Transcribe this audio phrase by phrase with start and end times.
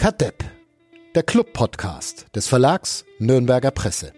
[0.00, 0.42] Kadepp,
[1.14, 4.14] der Club-Podcast des Verlags Nürnberger Presse.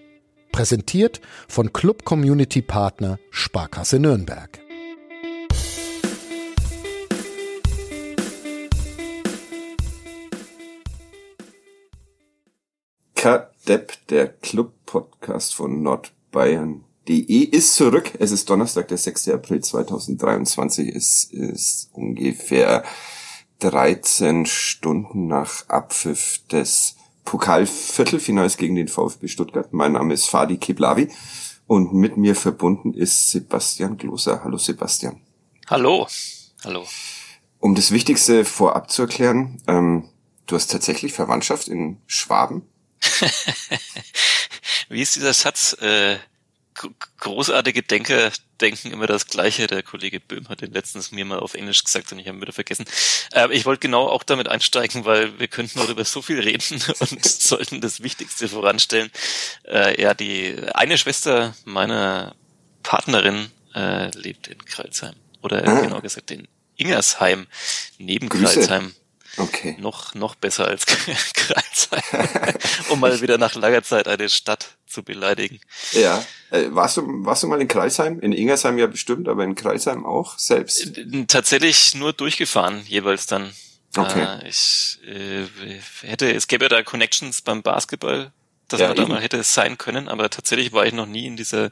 [0.52, 4.60] Präsentiert von Club Community Partner Sparkasse Nürnberg.
[13.16, 18.12] Kadepp, der Club-Podcast von Nordbayern.de ist zurück.
[18.20, 19.30] Es ist Donnerstag, der 6.
[19.30, 20.94] April 2023.
[20.94, 22.84] Es ist ungefähr
[23.62, 29.72] 13 Stunden nach Abpfiff des Pokalviertelfinals gegen den VfB Stuttgart.
[29.72, 31.08] Mein Name ist Fadi Keblavi
[31.68, 34.42] und mit mir verbunden ist Sebastian Gloser.
[34.42, 35.20] Hallo Sebastian.
[35.68, 36.08] Hallo.
[36.64, 36.84] Hallo.
[37.60, 40.08] Um das Wichtigste vorab zu erklären, ähm,
[40.46, 42.62] du hast tatsächlich Verwandtschaft in Schwaben.
[44.88, 45.76] Wie ist dieser Satz?
[45.80, 46.16] Äh,
[47.18, 49.66] großartige Denker denken immer das Gleiche.
[49.66, 52.52] Der Kollege Böhm hat den letztens mir mal auf Englisch gesagt und ich habe wieder
[52.52, 52.84] vergessen.
[53.32, 56.82] Äh, ich wollte genau auch damit einsteigen, weil wir könnten noch über so viel reden
[57.00, 59.10] und sollten das Wichtigste voranstellen.
[59.64, 62.34] Äh, ja, die eine Schwester meiner
[62.82, 65.14] Partnerin äh, lebt in Kreilsheim.
[65.42, 65.80] Oder ah.
[65.80, 67.46] genau gesagt in Ingersheim,
[67.98, 68.54] neben Grüße.
[68.54, 68.94] Kreilsheim.
[69.36, 69.76] Okay.
[69.78, 70.84] Noch, noch besser als
[71.34, 72.54] Kreilsheim.
[72.90, 75.60] um mal wieder nach langer Zeit eine Stadt zu beleidigen.
[75.92, 76.22] Ja.
[76.50, 78.20] Äh, warst du, warst du mal in Kreilsheim?
[78.20, 80.98] In Ingersheim ja bestimmt, aber in Kreilsheim auch selbst?
[80.98, 83.52] Äh, tatsächlich nur durchgefahren, jeweils dann.
[83.96, 84.22] Okay.
[84.22, 85.46] Äh, ich äh,
[86.06, 88.32] hätte, es gäbe ja da Connections beim Basketball
[88.68, 91.36] dass ja, man da mal hätte sein können, aber tatsächlich war ich noch nie in
[91.36, 91.70] dieser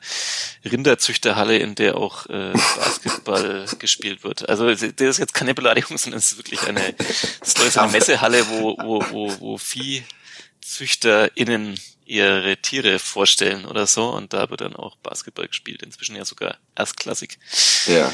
[0.65, 4.49] Rinderzüchterhalle, in der auch äh, Basketball gespielt wird.
[4.49, 8.49] Also das ist jetzt keine Beleidigung, sondern es ist wirklich eine, das ist eine Messehalle,
[8.49, 14.97] wo, wo, wo, wo ViehzüchterInnen ihre Tiere vorstellen oder so und da wird dann auch
[14.97, 17.39] Basketball gespielt, inzwischen ja sogar erstklassig.
[17.87, 18.13] Ja.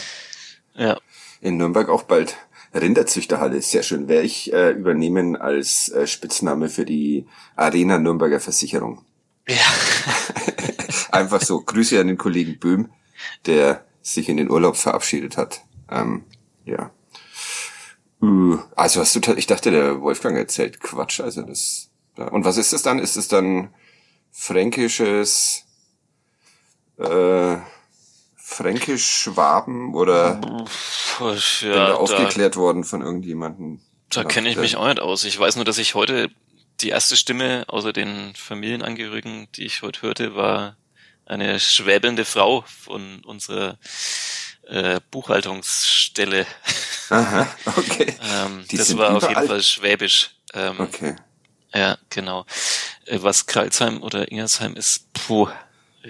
[0.74, 1.00] Ja.
[1.40, 2.36] In Nürnberg auch bald.
[2.82, 4.08] Rinderzüchterhalle ist sehr schön.
[4.08, 9.04] Werde ich äh, übernehmen als äh, Spitzname für die Arena Nürnberger Versicherung.
[9.48, 9.54] Ja.
[11.12, 11.60] Einfach so.
[11.60, 12.90] Grüße an den Kollegen Böhm,
[13.46, 15.64] der sich in den Urlaub verabschiedet hat.
[15.90, 16.24] Ähm,
[16.64, 16.90] ja.
[18.20, 21.20] Uh, also hast du, ich dachte, der Wolfgang erzählt Quatsch.
[21.20, 21.90] Also das.
[22.16, 22.98] Und was ist das dann?
[22.98, 23.74] Ist es dann
[24.32, 25.64] fränkisches?
[26.98, 27.56] Äh,
[28.48, 31.30] Fränkisch-Schwaben oder ja,
[31.60, 33.80] bin da aufgeklärt da, worden von irgendjemandem?
[34.08, 35.24] Da kenne ich mich auch nicht aus.
[35.24, 36.30] Ich weiß nur, dass ich heute
[36.80, 40.76] die erste Stimme außer den Familienangehörigen, die ich heute hörte, war
[41.26, 43.78] eine schwäbelnde Frau von unserer
[44.62, 46.46] äh, Buchhaltungsstelle.
[47.10, 48.14] Aha, okay.
[48.22, 49.16] ähm, das war überall?
[49.16, 50.30] auf jeden Fall schwäbisch.
[50.54, 51.16] Ähm, okay.
[51.74, 52.46] Ja, genau.
[53.06, 55.48] Äh, was Kralsheim oder Ingersheim ist, puh,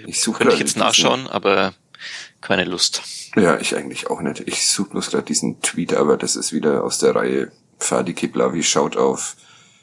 [0.05, 1.73] ich suche könnte ich jetzt nachschauen, aber
[2.41, 3.01] keine Lust.
[3.35, 4.41] Ja, ich eigentlich auch nicht.
[4.47, 8.63] Ich suche bloß gerade diesen Tweet, aber das ist wieder aus der Reihe Fadi Kiblavi
[8.63, 9.35] schaut auf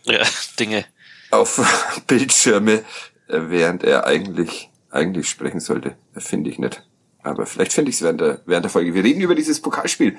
[0.05, 0.23] ja,
[0.59, 0.85] Dinge.
[1.31, 1.61] Auf
[2.07, 2.85] Bildschirme,
[3.29, 5.97] äh, während er eigentlich, eigentlich sprechen sollte.
[6.17, 6.83] Finde ich nicht.
[7.23, 8.95] Aber vielleicht finde ich es während der, während der Folge.
[8.95, 10.19] Wir reden über dieses Pokalspiel.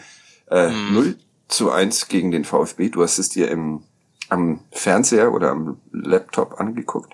[0.50, 0.94] Äh, mm.
[0.94, 1.17] 0
[1.47, 2.89] zu 1 gegen den VfB.
[2.89, 3.83] Du hast es dir im,
[4.29, 7.13] am Fernseher oder am Laptop angeguckt.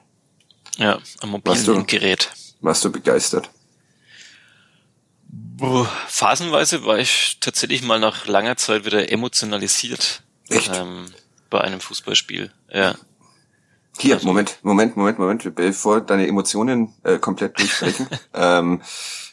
[0.78, 2.32] Ja, am mobilen Gerät.
[2.62, 3.50] Warst du begeistert?
[6.08, 11.06] Phasenweise war ich tatsächlich mal nach langer Zeit wieder emotionalisiert ähm,
[11.50, 12.52] bei einem Fußballspiel.
[12.72, 12.96] Ja.
[13.98, 18.08] Hier, also, Moment, Moment, Moment, Moment, bevor deine Emotionen äh, komplett durchbrechen.
[18.34, 18.82] ähm,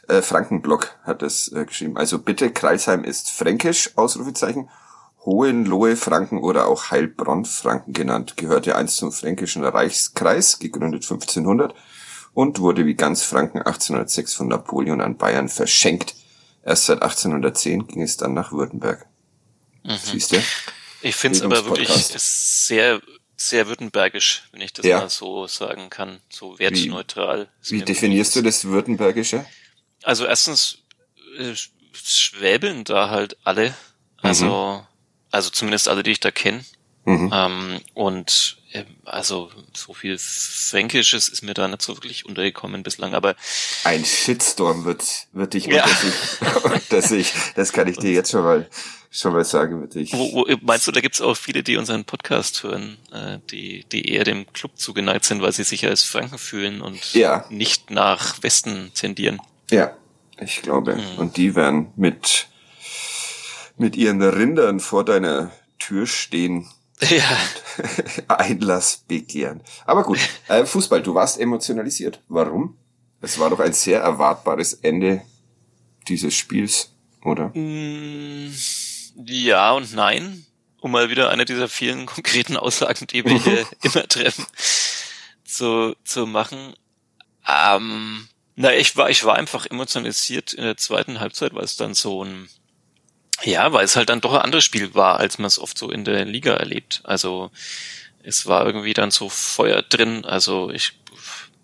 [0.08, 1.96] äh, Frankenblock hat das äh, geschrieben.
[1.96, 4.68] Also bitte, Kreisheim ist fränkisch, Ausrufezeichen.
[5.24, 11.74] Hohenlohe Franken oder auch Heilbronn Franken genannt, gehörte einst zum fränkischen Reichskreis, gegründet 1500
[12.38, 16.14] und wurde wie ganz Franken 1806 von Napoleon an Bayern verschenkt.
[16.64, 19.06] Erst seit 1810 ging es dann nach Württemberg.
[19.82, 19.96] Mhm.
[20.00, 20.36] Siehst du?
[21.02, 23.00] Ich finde es aber wirklich sehr,
[23.36, 25.00] sehr württembergisch, wenn ich das ja.
[25.00, 27.48] mal so sagen kann, so wertneutral.
[27.64, 29.44] Wie, wie definierst du das Württembergische?
[30.04, 30.78] Also erstens
[31.40, 31.54] äh,
[31.92, 33.74] schwäbeln da halt alle,
[34.18, 34.86] also mhm.
[35.32, 36.64] also zumindest alle, die ich da kenne.
[37.04, 37.32] Mhm.
[37.34, 38.57] Ähm, und
[39.04, 43.34] also so viel Fränkisches ist mir da nicht so wirklich untergekommen bislang, aber
[43.84, 45.84] ein Shitstorm wird wird dich ja.
[45.84, 48.68] unter, sich, unter sich, das kann ich dir jetzt schon mal
[49.10, 50.12] schon mal sagen, wird dich.
[50.12, 54.12] Wo, wo, meinst du, da gibt's auch viele, die unseren Podcast hören, äh, die die
[54.12, 57.46] eher dem Club zugeneigt sind, weil sie sich als Franken fühlen und ja.
[57.48, 59.40] nicht nach Westen tendieren?
[59.70, 59.96] Ja,
[60.38, 60.96] ich glaube.
[60.96, 61.18] Mhm.
[61.18, 62.48] Und die werden mit
[63.78, 66.68] mit ihren Rindern vor deiner Tür stehen
[67.00, 67.38] ja.
[68.28, 69.62] Einlass begehren.
[69.86, 70.18] Aber gut,
[70.48, 72.22] äh, Fußball, du warst emotionalisiert.
[72.28, 72.76] Warum?
[73.20, 75.22] Es war doch ein sehr erwartbares Ende
[76.08, 76.92] dieses Spiels,
[77.24, 77.48] oder?
[77.54, 78.52] Mm,
[79.26, 80.46] ja und nein.
[80.80, 84.46] um mal wieder eine dieser vielen konkreten Aussagen, die wir hier immer treffen,
[85.44, 86.74] zu, zu machen.
[87.46, 91.94] Ähm, na, ich war, ich war einfach emotionalisiert in der zweiten Halbzeit, weil es dann
[91.94, 92.48] so ein,
[93.42, 95.90] ja, weil es halt dann doch ein anderes Spiel war, als man es oft so
[95.90, 97.00] in der Liga erlebt.
[97.04, 97.50] Also
[98.22, 100.24] es war irgendwie dann so Feuer drin.
[100.24, 100.92] Also ich,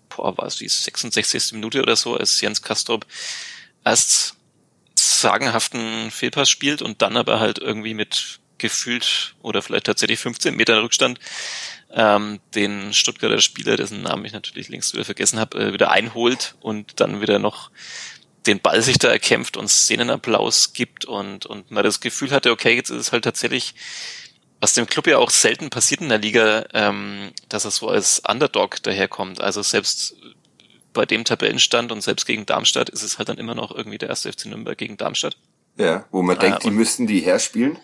[0.09, 1.53] boah, war es die 66.
[1.53, 3.05] Minute oder so, als Jens Kastrop
[3.83, 4.35] erst
[4.95, 10.81] sagenhaften Fehlpass spielt und dann aber halt irgendwie mit gefühlt oder vielleicht tatsächlich 15 Meter
[10.81, 11.19] Rückstand
[11.91, 16.55] ähm, den Stuttgarter Spieler, dessen Namen ich natürlich längst wieder vergessen habe, äh, wieder einholt
[16.61, 17.69] und dann wieder noch
[18.47, 22.75] den Ball sich da erkämpft und Szenenapplaus gibt und, und man das Gefühl hatte, okay,
[22.75, 23.75] jetzt ist es halt tatsächlich,
[24.59, 28.21] was dem Club ja auch selten passiert in der Liga, ähm, dass er so als
[28.27, 29.41] Underdog daherkommt.
[29.41, 30.15] Also selbst
[30.93, 34.09] bei dem Tabellenstand und selbst gegen Darmstadt ist es halt dann immer noch irgendwie der
[34.09, 35.37] erste FC Nürnberg gegen Darmstadt.
[35.77, 37.77] Ja, wo man denkt, äh, die müssten die herspielen.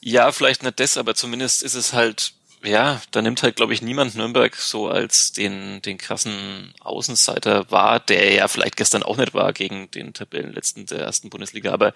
[0.00, 3.82] Ja, vielleicht nicht das, aber zumindest ist es halt ja, da nimmt halt, glaube ich,
[3.82, 9.34] niemand Nürnberg so als den, den krassen Außenseiter wahr, der ja vielleicht gestern auch nicht
[9.34, 11.72] war gegen den Tabellenletzten der ersten Bundesliga.
[11.72, 11.92] Aber,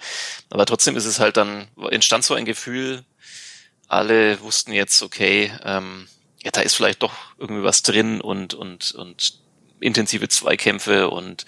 [0.50, 3.04] aber trotzdem ist es halt dann, entstand so ein Gefühl,
[3.86, 6.08] alle wussten jetzt, okay, ähm,
[6.42, 9.40] ja, da ist vielleicht doch irgendwie was drin und, und, und
[9.80, 11.46] intensive Zweikämpfe und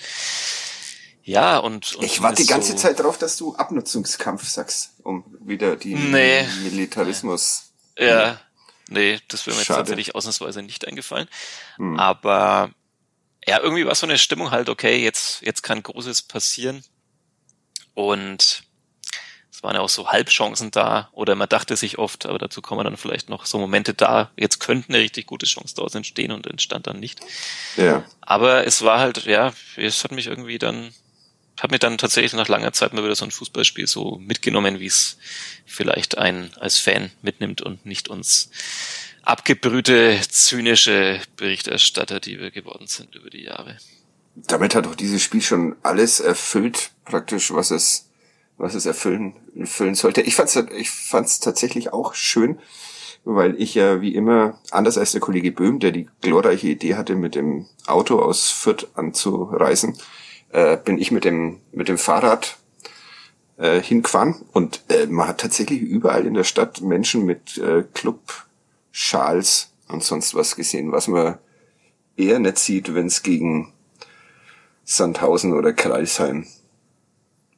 [1.24, 5.24] ja, und, und ich warte die ganze so Zeit darauf, dass du Abnutzungskampf sagst, um
[5.40, 6.46] wieder die nee.
[6.62, 7.72] Militarismus.
[7.98, 8.40] Ja,
[8.88, 11.28] Nee, das wäre mir jetzt tatsächlich ausnahmsweise nicht eingefallen.
[11.76, 11.98] Hm.
[11.98, 12.70] Aber
[13.46, 16.82] ja, irgendwie war so eine Stimmung halt, okay, jetzt, jetzt kann Großes passieren.
[17.94, 18.62] Und
[19.50, 22.84] es waren ja auch so Halbchancen da, oder man dachte sich oft, aber dazu kommen
[22.84, 26.46] dann vielleicht noch so Momente da, jetzt könnten eine richtig gute Chance daraus entstehen und
[26.46, 27.20] entstand dann nicht.
[27.76, 28.04] Ja.
[28.20, 30.94] Aber es war halt, ja, es hat mich irgendwie dann
[31.62, 34.86] habe mir dann tatsächlich nach langer Zeit mal wieder so ein Fußballspiel so mitgenommen, wie
[34.86, 35.18] es
[35.66, 38.50] vielleicht ein als Fan mitnimmt und nicht uns
[39.22, 43.76] abgebrühte, zynische Berichterstatter, die wir geworden sind über die Jahre.
[44.34, 48.08] Damit hat auch dieses Spiel schon alles erfüllt, praktisch, was es,
[48.56, 50.22] was es erfüllen, erfüllen sollte.
[50.22, 52.58] Ich fand's, ich fand's tatsächlich auch schön,
[53.24, 57.16] weil ich ja wie immer, anders als der Kollege Böhm, der die glorreiche Idee hatte,
[57.16, 59.98] mit dem Auto aus Fürth anzureisen,
[60.50, 62.58] äh, bin ich mit dem, mit dem Fahrrad
[63.58, 69.72] äh, hingefahren und äh, man hat tatsächlich überall in der Stadt Menschen mit äh, Club-Schals
[69.88, 71.38] und sonst was gesehen, was man
[72.16, 73.72] eher nicht sieht, wenn es gegen
[74.84, 76.46] Sandhausen oder Kreisheim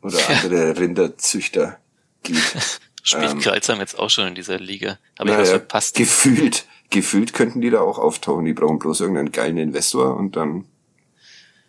[0.02, 1.78] oder andere Rinderzüchter
[2.22, 2.38] geht.
[3.02, 4.98] Spielt ähm, Kreisheim jetzt auch schon in dieser Liga?
[5.18, 5.96] Habe ich was verpasst?
[5.96, 8.44] Gefühlt, gefühlt könnten die da auch auftauchen.
[8.44, 10.66] Die brauchen bloß irgendeinen geilen Investor und dann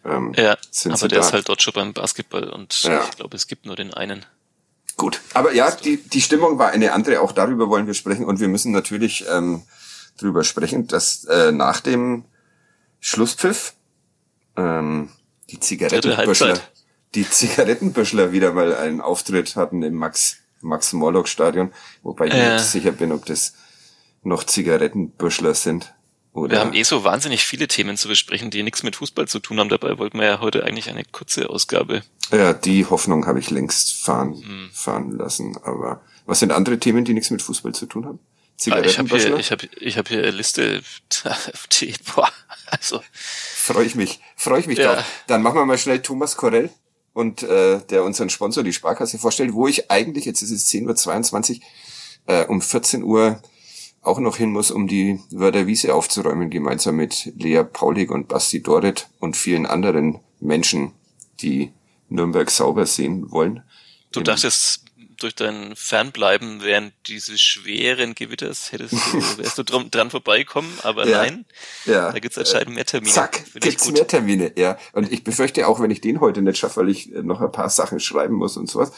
[0.05, 1.25] ähm, ja, aber der da.
[1.25, 3.03] ist halt dort schon beim Basketball und ja.
[3.03, 4.25] ich glaube, es gibt nur den einen.
[4.97, 8.39] Gut, aber ja, die, die Stimmung war eine andere, auch darüber wollen wir sprechen und
[8.39, 9.63] wir müssen natürlich ähm,
[10.17, 12.25] drüber sprechen, dass äh, nach dem
[12.99, 13.73] Schlusspfiff
[14.57, 15.09] ähm,
[15.49, 16.59] die Zigarettenbüschler,
[17.15, 21.73] die Zigarettenbüschler wieder mal einen Auftritt hatten im Max Max Morlock Stadion,
[22.03, 22.53] wobei ich äh.
[22.53, 23.53] nicht sicher bin, ob das
[24.23, 25.93] noch Zigarettenbüschler sind.
[26.33, 26.51] Oder?
[26.51, 29.59] Wir haben eh so wahnsinnig viele Themen zu besprechen, die nichts mit Fußball zu tun
[29.59, 29.69] haben.
[29.69, 32.03] Dabei wollten wir ja heute eigentlich eine kurze Ausgabe.
[32.31, 34.69] Ja, die Hoffnung habe ich längst fahren, hm.
[34.71, 35.57] fahren lassen.
[35.63, 38.19] Aber was sind andere Themen, die nichts mit Fußball zu tun haben?
[38.69, 40.83] Ah, ich habe hier, ich hab, ich hab hier eine Liste,
[41.79, 42.29] die, boah,
[42.67, 43.01] also.
[43.55, 44.95] Freue ich mich, freue ich mich ja.
[44.95, 45.05] drauf.
[45.25, 46.69] Dann machen wir mal schnell Thomas Korell
[47.13, 51.59] und äh, der unseren Sponsor, die Sparkasse, vorstellt, wo ich eigentlich, jetzt ist es 10.22
[51.59, 51.61] Uhr,
[52.27, 53.41] äh, um 14 Uhr
[54.01, 58.61] auch noch hin muss, um die Wörter Wiese aufzuräumen, gemeinsam mit Lea Paulig und Basti
[58.61, 60.91] Doret und vielen anderen Menschen,
[61.41, 61.71] die
[62.09, 63.63] Nürnberg sauber sehen wollen.
[64.11, 64.80] Du dachtest,
[65.23, 68.97] durch dein Fernbleiben während dieses schweren Gewitters hättest du,
[69.37, 71.45] wärst du dran, dran vorbeikommen, aber ja, nein,
[71.85, 72.11] ja.
[72.11, 73.13] da gibt's anscheinend mehr Termine.
[73.13, 74.77] Zack, gibt's mehr Termine, ja.
[74.93, 77.69] Und ich befürchte auch, wenn ich den heute nicht schaffe, weil ich noch ein paar
[77.69, 78.91] Sachen schreiben muss und sowas,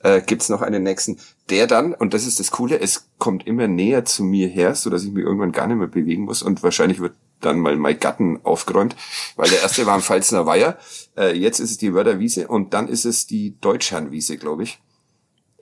[0.00, 3.68] äh, gibt's noch einen nächsten, der dann, und das ist das Coole, es kommt immer
[3.68, 6.62] näher zu mir her, so dass ich mich irgendwann gar nicht mehr bewegen muss und
[6.62, 8.96] wahrscheinlich wird dann mal mein Gatten aufgeräumt,
[9.36, 10.78] weil der erste war am Pfalzner Weiher,
[11.16, 14.78] äh, jetzt ist es die Wörterwiese und dann ist es die Deutschherrnwiese, glaube ich.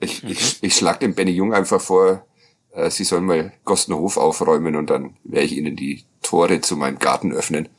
[0.01, 0.29] Ich, mhm.
[0.31, 2.25] ich, ich schlag dem Benny Jung einfach vor,
[2.73, 6.99] äh, sie sollen mal Gostenhof aufräumen und dann werde ich ihnen die Tore zu meinem
[6.99, 7.69] Garten öffnen.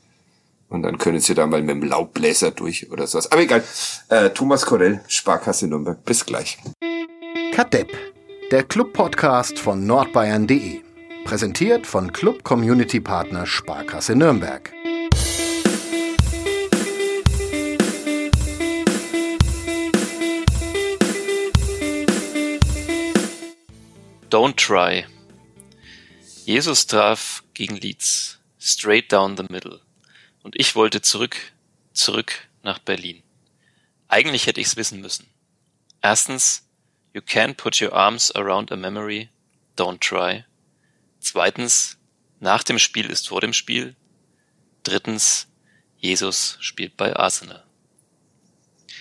[0.68, 3.32] Und dann können sie da mal mit dem Laubbläser durch oder sowas.
[3.32, 3.64] Aber egal.
[4.08, 6.04] Äh, Thomas Korell, Sparkasse Nürnberg.
[6.04, 6.58] Bis gleich.
[7.52, 7.90] Kadepp,
[8.52, 10.80] der Club-Podcast von nordbayern.de.
[11.24, 14.72] Präsentiert von Club Community Partner Sparkasse Nürnberg.
[24.30, 25.06] Don't Try.
[26.44, 28.38] Jesus traf gegen Leeds.
[28.60, 29.80] Straight down the middle.
[30.44, 31.36] Und ich wollte zurück,
[31.94, 33.24] zurück nach Berlin.
[34.06, 35.26] Eigentlich hätte ich's wissen müssen.
[36.00, 36.62] Erstens,
[37.12, 39.30] you can't put your arms around a memory.
[39.76, 40.44] Don't try.
[41.18, 41.96] Zweitens,
[42.38, 43.96] nach dem Spiel ist vor dem Spiel.
[44.84, 45.48] Drittens,
[45.98, 47.64] Jesus spielt bei Arsenal.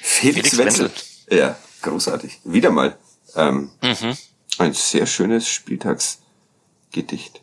[0.01, 0.85] Felix, Felix Wenzel.
[0.89, 1.37] Wenzel.
[1.37, 2.39] Ja, großartig.
[2.45, 2.97] Wieder mal.
[3.35, 4.17] Ähm, mhm.
[4.59, 7.41] Ein sehr schönes Spieltagsgedicht.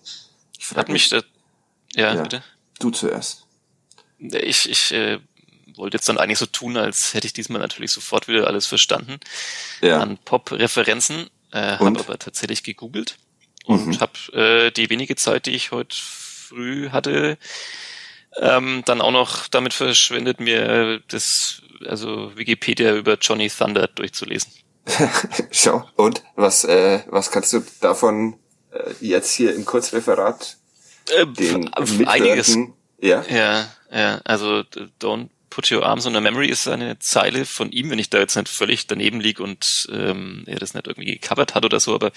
[0.58, 1.22] Ich Hat mich da,
[1.94, 2.44] ja, ja, bitte.
[2.78, 3.46] Du zuerst.
[4.18, 5.18] Ich, ich äh,
[5.76, 9.18] wollte jetzt dann eigentlich so tun, als hätte ich diesmal natürlich sofort wieder alles verstanden.
[9.80, 10.00] Ja.
[10.00, 13.16] An Pop-Referenzen, äh, habe aber tatsächlich gegoogelt
[13.64, 14.00] und mhm.
[14.00, 17.38] habe äh, die wenige Zeit, die ich heute früh hatte,
[18.36, 24.52] ähm, dann auch noch damit verschwendet, mir das, also Wikipedia über Johnny Thunder durchzulesen.
[25.50, 28.38] Schau, und was, äh, was kannst du davon
[28.70, 30.56] äh, jetzt hier im Kurzreferat
[31.10, 32.56] äh, den einiges.
[33.00, 33.24] Ja?
[33.28, 34.62] ja, ja, also
[35.00, 38.18] don't put your arms on a memory ist eine Zeile von ihm, wenn ich da
[38.18, 41.94] jetzt nicht völlig daneben lieg und ähm, er das nicht irgendwie gecovert hat oder so,
[41.94, 42.12] aber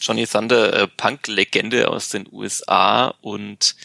[0.00, 3.76] Johnny Thunder, äh, Punk-Legende aus den USA und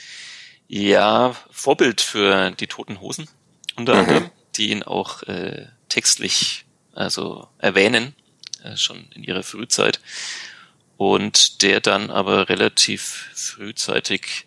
[0.68, 3.28] ja, Vorbild für die Toten Hosen
[3.76, 8.16] unter anderem, die ihn auch äh, textlich also erwähnen,
[8.64, 10.00] äh, schon in ihrer Frühzeit.
[10.98, 14.46] Und der dann aber relativ frühzeitig,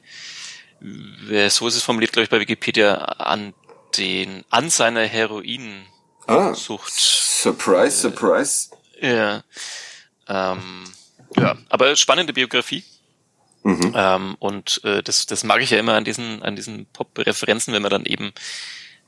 [0.80, 3.54] so ist es formuliert, glaube ich, bei Wikipedia, an
[3.96, 5.88] den, an seiner Heroinsucht.
[6.26, 8.70] Ah, surprise, äh, surprise.
[9.00, 9.42] Ja.
[10.28, 10.84] Ähm,
[11.36, 12.84] ja, aber spannende Biografie.
[13.62, 13.92] Mhm.
[13.96, 17.82] Ähm, und äh, das, das mag ich ja immer an diesen, an diesen Pop-Referenzen, wenn
[17.82, 18.32] man dann eben, äh,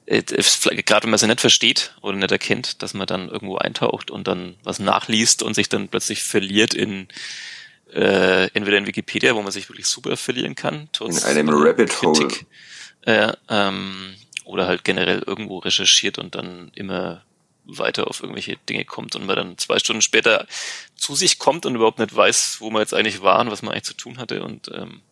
[0.07, 4.29] gerade wenn man sie nicht versteht oder nicht erkennt, dass man dann irgendwo eintaucht und
[4.29, 7.09] dann was nachliest und sich dann plötzlich verliert in
[7.93, 12.03] äh, entweder in Wikipedia, wo man sich wirklich super verlieren kann, trotz in einem Rabbit
[12.03, 12.29] Hole.
[13.03, 17.23] Äh, ähm, oder halt generell irgendwo recherchiert und dann immer
[17.65, 20.47] weiter auf irgendwelche Dinge kommt und man dann zwei Stunden später
[20.95, 23.73] zu sich kommt und überhaupt nicht weiß, wo man jetzt eigentlich war und was man
[23.73, 24.43] eigentlich zu tun hatte.
[24.45, 25.03] Und ähm,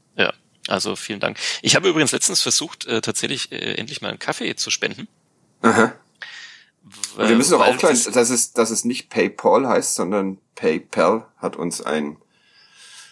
[0.68, 1.38] also vielen Dank.
[1.62, 5.08] Ich habe übrigens letztens versucht, äh, tatsächlich äh, endlich mal einen Kaffee zu spenden.
[5.62, 5.94] Aha.
[7.16, 11.26] Und wir müssen auch aufklären, das, dass es, dass es nicht PayPal heißt, sondern PayPal
[11.38, 12.18] hat uns ein.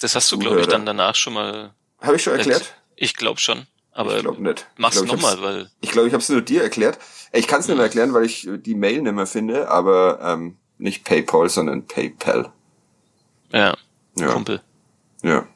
[0.01, 1.75] Das hast du, glaube ich, dann danach schon mal.
[2.01, 2.75] Habe ich schon erklärt?
[2.97, 3.67] Ich glaube schon.
[3.93, 4.67] Aber ich glaube nicht.
[4.77, 5.71] Mach's nochmal, weil.
[5.81, 6.99] Ich glaube, ich habe es nur dir erklärt.
[7.33, 10.59] Ich kann es nicht mehr erklären, weil ich die Mail nicht mehr finde, aber ähm,
[10.79, 12.53] nicht PayPal, sondern PayPal.
[13.53, 13.77] Ja.
[14.19, 14.33] ja.
[14.33, 14.63] Kumpel.
[15.23, 15.47] Ja.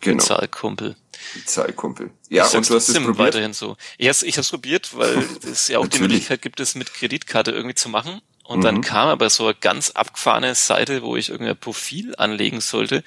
[0.00, 0.18] Genau.
[0.18, 0.96] Bezahlkumpel.
[1.34, 2.10] Bezahlkumpel.
[2.28, 3.18] Ja, und du hast es probiert?
[3.18, 3.76] weiterhin so.
[3.98, 7.74] Ich habe es probiert, weil es ja auch die Möglichkeit gibt, es mit Kreditkarte irgendwie
[7.74, 8.20] zu machen.
[8.44, 8.62] Und mhm.
[8.62, 13.02] dann kam aber so eine ganz abgefahrene Seite, wo ich irgendein Profil anlegen sollte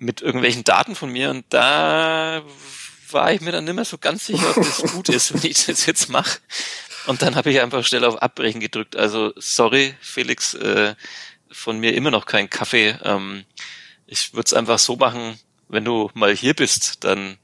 [0.00, 2.42] mit irgendwelchen Daten von mir und da
[3.10, 5.66] war ich mir dann nicht mehr so ganz sicher, ob das gut ist, wenn ich
[5.66, 6.38] das jetzt mache.
[7.06, 8.96] Und dann habe ich einfach schnell auf Abbrechen gedrückt.
[8.96, 10.94] Also sorry, Felix, äh,
[11.50, 12.96] von mir immer noch kein Kaffee.
[13.02, 13.44] Ähm,
[14.06, 15.38] ich würde es einfach so machen,
[15.70, 17.38] wenn du mal hier bist, dann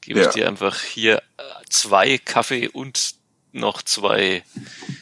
[0.00, 0.28] gebe ja.
[0.28, 3.14] ich dir einfach hier äh, zwei Kaffee und
[3.52, 4.42] noch zwei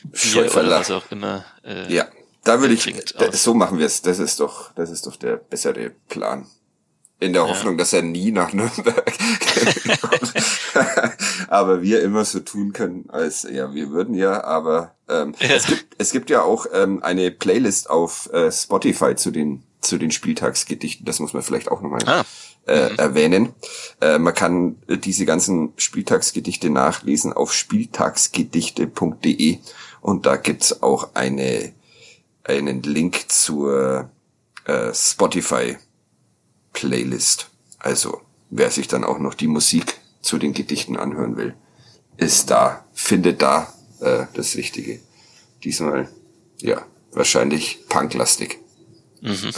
[0.05, 1.45] Bier oder was auch immer.
[1.65, 2.09] Äh, ja,
[2.45, 2.95] da würde ich,
[3.33, 4.03] so machen wir es.
[4.03, 6.47] Das ist doch, das ist doch der bessere Plan
[7.21, 7.79] in der Hoffnung, ja.
[7.79, 9.13] dass er nie nach Nürnberg
[10.01, 10.35] kommt.
[11.49, 15.55] aber wir immer so tun können, als ja, wir würden ja, aber ähm, ja.
[15.55, 19.99] Es, gibt, es gibt ja auch ähm, eine Playlist auf äh, Spotify zu den zu
[19.99, 21.05] den Spieltagsgedichten.
[21.05, 22.25] Das muss man vielleicht auch nochmal ah.
[22.67, 22.97] Äh, mhm.
[22.97, 23.55] erwähnen.
[24.01, 29.59] Äh, man kann äh, diese ganzen Spieltagsgedichte nachlesen auf spieltagsgedichte.de
[30.01, 31.73] und da gibt's auch eine
[32.45, 34.11] einen Link zur
[34.67, 35.77] äh, Spotify
[36.73, 37.51] Playlist.
[37.79, 41.55] Also, wer sich dann auch noch die Musik zu den Gedichten anhören will,
[42.17, 45.01] ist da, findet da äh, das Richtige.
[45.63, 46.09] Diesmal,
[46.59, 48.59] ja, wahrscheinlich punklastig.
[49.21, 49.53] Mhm.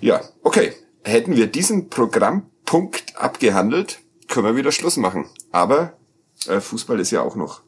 [0.00, 0.72] ja, okay.
[1.04, 5.26] Hätten wir diesen Programmpunkt abgehandelt, können wir wieder Schluss machen.
[5.52, 5.92] Aber
[6.46, 7.62] äh, Fußball ist ja auch noch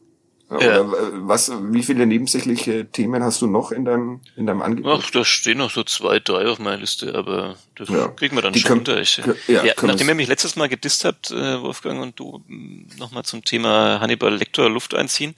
[0.48, 0.56] ja.
[0.56, 5.02] Oder äh, was, wie viele nebensächliche Themen hast du noch in deinem, in deinem Angebot?
[5.02, 8.06] Ach, da stehen noch so zwei, drei auf meiner Liste, aber das ja.
[8.08, 9.00] kriegen wir dann Die schon unter.
[9.00, 12.90] Ich, ja, ja nachdem ihr mich letztes Mal gedisst habt, äh, Wolfgang, und du mm,
[12.96, 15.34] nochmal zum Thema Hannibal Lecter Luft einziehen,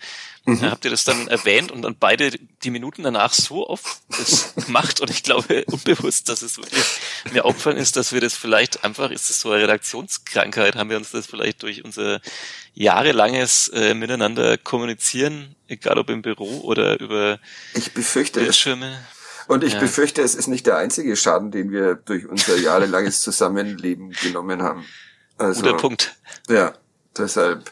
[0.49, 0.71] Mhm.
[0.71, 2.31] habt ihr das dann erwähnt und dann beide
[2.63, 6.85] die Minuten danach so oft das gemacht und ich glaube unbewusst, dass es wirklich
[7.33, 10.97] mir aufgefallen ist, dass wir das vielleicht einfach, ist das so eine Redaktionskrankheit, haben wir
[10.97, 12.21] uns das vielleicht durch unser
[12.75, 17.39] jahrelanges äh, Miteinander kommunizieren, egal ob im Büro oder über
[17.75, 18.99] ich befürchte Bildschirme.
[19.49, 19.81] Und ich Ja.
[19.81, 24.85] befürchte, es ist nicht der einzige Schaden, den wir durch unser jahrelanges Zusammenleben genommen haben.
[25.39, 26.17] Also, Guter Punkt.
[26.49, 26.75] Ja,
[27.17, 27.71] deshalb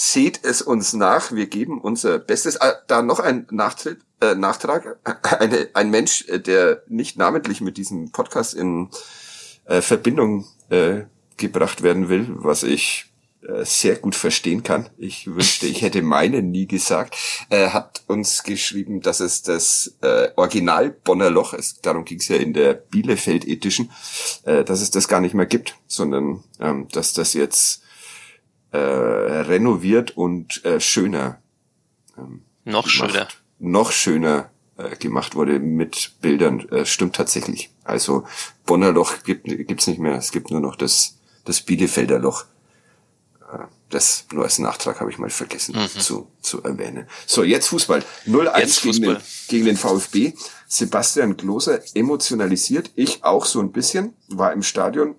[0.00, 1.32] seht es uns nach.
[1.32, 2.60] Wir geben unser Bestes.
[2.60, 4.96] Ah, da noch ein Nachtritt, äh, Nachtrag.
[5.40, 8.90] Eine, ein Mensch, äh, der nicht namentlich mit diesem Podcast in
[9.64, 11.00] äh, Verbindung äh,
[11.36, 13.06] gebracht werden will, was ich
[13.42, 14.88] äh, sehr gut verstehen kann.
[14.98, 17.16] Ich wünschte, ich hätte meine nie gesagt.
[17.50, 21.84] Äh, hat uns geschrieben, dass es das äh, Original Bonner Loch ist.
[21.84, 23.90] Darum ging es ja in der Bielefeld Edition,
[24.44, 27.82] äh, dass es das gar nicht mehr gibt, sondern ähm, dass das jetzt
[28.72, 31.40] äh, renoviert und äh, schöner
[32.64, 33.28] Noch gemacht, schöner.
[33.58, 36.68] noch schöner äh, gemacht wurde mit Bildern.
[36.70, 37.70] Äh, stimmt tatsächlich.
[37.84, 38.24] Also
[38.66, 40.14] Bonner Loch gibt gibt's nicht mehr.
[40.16, 42.44] Es gibt nur noch das das Bielefelder Loch.
[43.52, 47.06] Äh, Das nur als Nachtrag habe ich mal vergessen zu, zu erwähnen.
[47.26, 48.02] So, jetzt Fußball.
[48.26, 49.16] 0-1 Jetzt gegen den,
[49.48, 50.34] gegen den VfB.
[50.66, 52.90] Sebastian Gloser emotionalisiert.
[52.96, 54.12] Ich auch so ein bisschen.
[54.28, 55.14] War im Stadion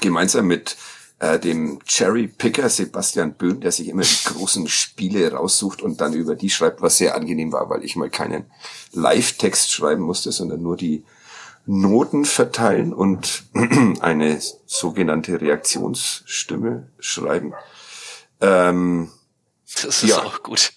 [0.00, 0.76] gemeinsam mit
[1.18, 6.12] äh, dem Cherry Picker Sebastian Böhm, der sich immer die großen Spiele raussucht und dann
[6.12, 8.50] über die schreibt, was sehr angenehm war, weil ich mal keinen
[8.92, 11.04] Live-Text schreiben musste, sondern nur die
[11.64, 13.44] Noten verteilen und
[14.00, 17.54] eine sogenannte Reaktionsstimme schreiben.
[18.40, 19.10] Ähm,
[19.82, 20.22] Das ist Ja.
[20.22, 20.72] auch gut.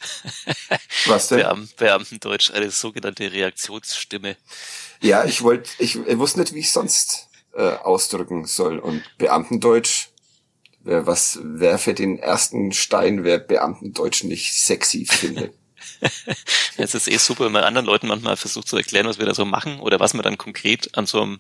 [1.06, 1.40] was denn?
[1.42, 4.36] Beam Beamtendeutsch, eine sogenannte Reaktionsstimme.
[5.02, 8.80] Ja, ich wollte, ich, ich wusste nicht, wie ich sonst äh, ausdrücken soll.
[8.80, 10.09] Und Beamtendeutsch,
[10.90, 15.54] was, wer für den ersten Stein, wer Beamtendeutsch nicht sexy findet.
[16.78, 19.34] Es ist eh super, wenn man anderen Leuten manchmal versucht zu erklären, was wir da
[19.34, 21.40] so machen oder was man dann konkret an so einem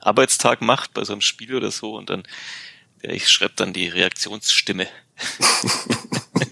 [0.00, 2.22] Arbeitstag macht, bei so einem Spiel oder so und dann,
[3.02, 4.86] ja, ich schreibe dann die Reaktionsstimme.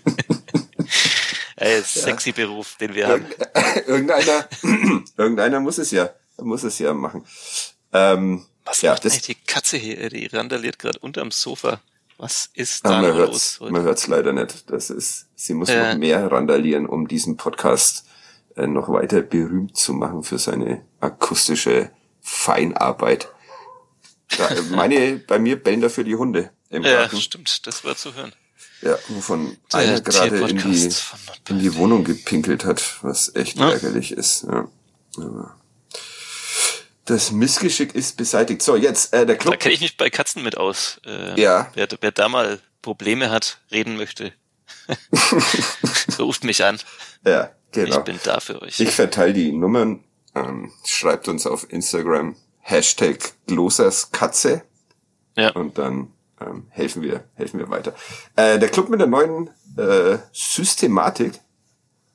[1.57, 3.27] Ey, sexy Beruf, den wir haben.
[3.87, 4.49] irgendeiner,
[5.17, 7.25] irgendeiner muss es ja, muss es ja machen.
[7.93, 10.11] Ähm, Was ja, macht das, die Katze hier?
[10.11, 11.81] Die randaliert gerade unterm Sofa.
[12.25, 13.71] Was ist Ah, da man nur hört's, los?
[13.71, 14.71] man hört's leider nicht.
[14.71, 15.93] Das ist, sie muss Ja.
[15.93, 18.07] noch mehr randalieren, um diesen Podcast
[18.57, 21.91] äh, noch weiter berühmt zu machen für seine akustische
[22.23, 23.29] Feinarbeit.
[24.39, 27.21] Da, äh, meine, bei mir bellen dafür die Hunde im Ja, Garten.
[27.21, 28.33] stimmt, das war zu hören.
[28.81, 30.91] Ja, wovon Der einer gerade in die,
[31.51, 33.71] in die Wohnung gepinkelt hat, was echt Ja.
[33.71, 34.45] ärgerlich ist.
[34.45, 34.67] Ja.
[35.19, 35.57] Aber
[37.07, 38.63] Das Missgeschick ist beseitigt.
[38.63, 39.61] So, jetzt äh, der Da Club.
[39.61, 41.01] kenne ich mich bei Katzen mit aus.
[41.05, 41.71] Äh, Ja.
[41.75, 44.33] Wer, wer da mal Probleme hat, reden möchte,
[46.19, 46.79] ruft mich an.
[47.27, 47.99] Ja, genau.
[47.99, 48.81] Ich bin da für euch.
[48.81, 50.03] Ich verteile die Nummern.
[50.35, 54.63] Ähm, schreibt uns auf Instagram Hashtag Gloserskatze
[55.37, 55.51] ja.
[55.51, 57.95] und dann ähm, helfen wir helfen wir weiter.
[58.35, 61.35] Äh, der Club mit der neuen äh, Systematik,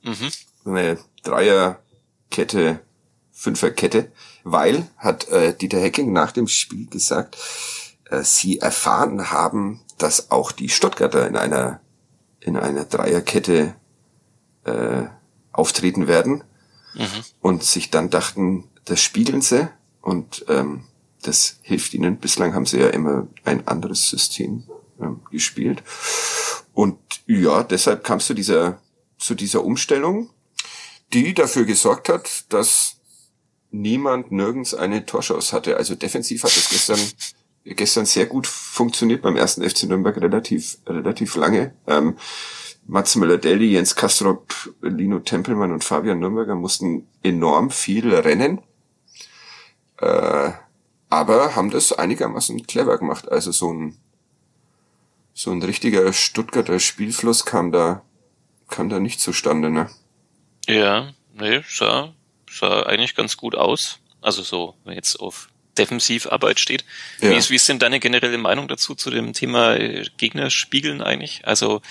[0.01, 0.31] Mhm.
[0.65, 2.79] eine Dreierkette,
[3.39, 4.11] Fünferkette,
[4.43, 7.37] weil, hat äh, Dieter Hecking nach dem Spiel gesagt,
[8.09, 11.79] äh, sie erfahren haben, dass auch die Stuttgarter in einer
[12.41, 13.75] in einer Dreierkette
[14.63, 15.03] äh,
[15.51, 16.43] auftreten werden
[17.41, 19.69] und sich dann dachten, das spiegeln sie
[20.01, 20.85] und ähm,
[21.21, 22.17] das hilft ihnen.
[22.17, 24.63] Bislang haben sie ja immer ein anderes System
[24.99, 25.83] ähm, gespielt.
[26.73, 28.81] Und ja, deshalb kam es zu dieser,
[29.17, 30.29] zu dieser Umstellung,
[31.13, 32.98] die dafür gesorgt hat, dass
[33.71, 35.77] niemand nirgends eine Torschance hatte.
[35.77, 36.99] Also defensiv hat es gestern,
[37.63, 41.73] gestern sehr gut funktioniert beim ersten FC Nürnberg relativ, relativ lange.
[41.87, 42.17] Ähm,
[42.87, 44.51] Mats Müller-Deli, Jens Kastrop,
[44.81, 48.61] Lino Tempelmann und Fabian Nürnberger mussten enorm viel rennen.
[49.97, 50.51] Äh,
[51.09, 53.31] aber haben das einigermaßen clever gemacht.
[53.31, 53.97] Also so ein,
[55.33, 58.03] so ein richtiger Stuttgarter Spielfluss kam da,
[58.69, 59.89] kam da nicht zustande, ne?
[60.67, 62.13] Ja, nee, sah,
[62.51, 63.99] sah eigentlich ganz gut aus.
[64.21, 66.83] Also so, wenn jetzt auf Defensivarbeit steht.
[67.21, 67.29] Ja.
[67.29, 71.01] Wie, ist, wie ist denn deine generelle Meinung dazu zu dem Thema äh, Gegner spiegeln
[71.01, 71.41] eigentlich?
[71.45, 71.81] Also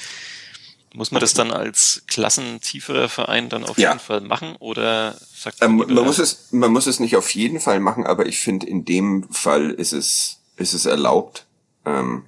[0.93, 3.91] muss man das dann als klassentieferer Verein dann auf Ja.
[3.91, 7.35] jeden Fall machen oder sagt Ähm, lieber- man muss es, man muss es nicht auf
[7.35, 11.47] jeden Fall machen, aber ich finde, in dem Fall ist es, ist es erlaubt.
[11.87, 12.25] Ähm,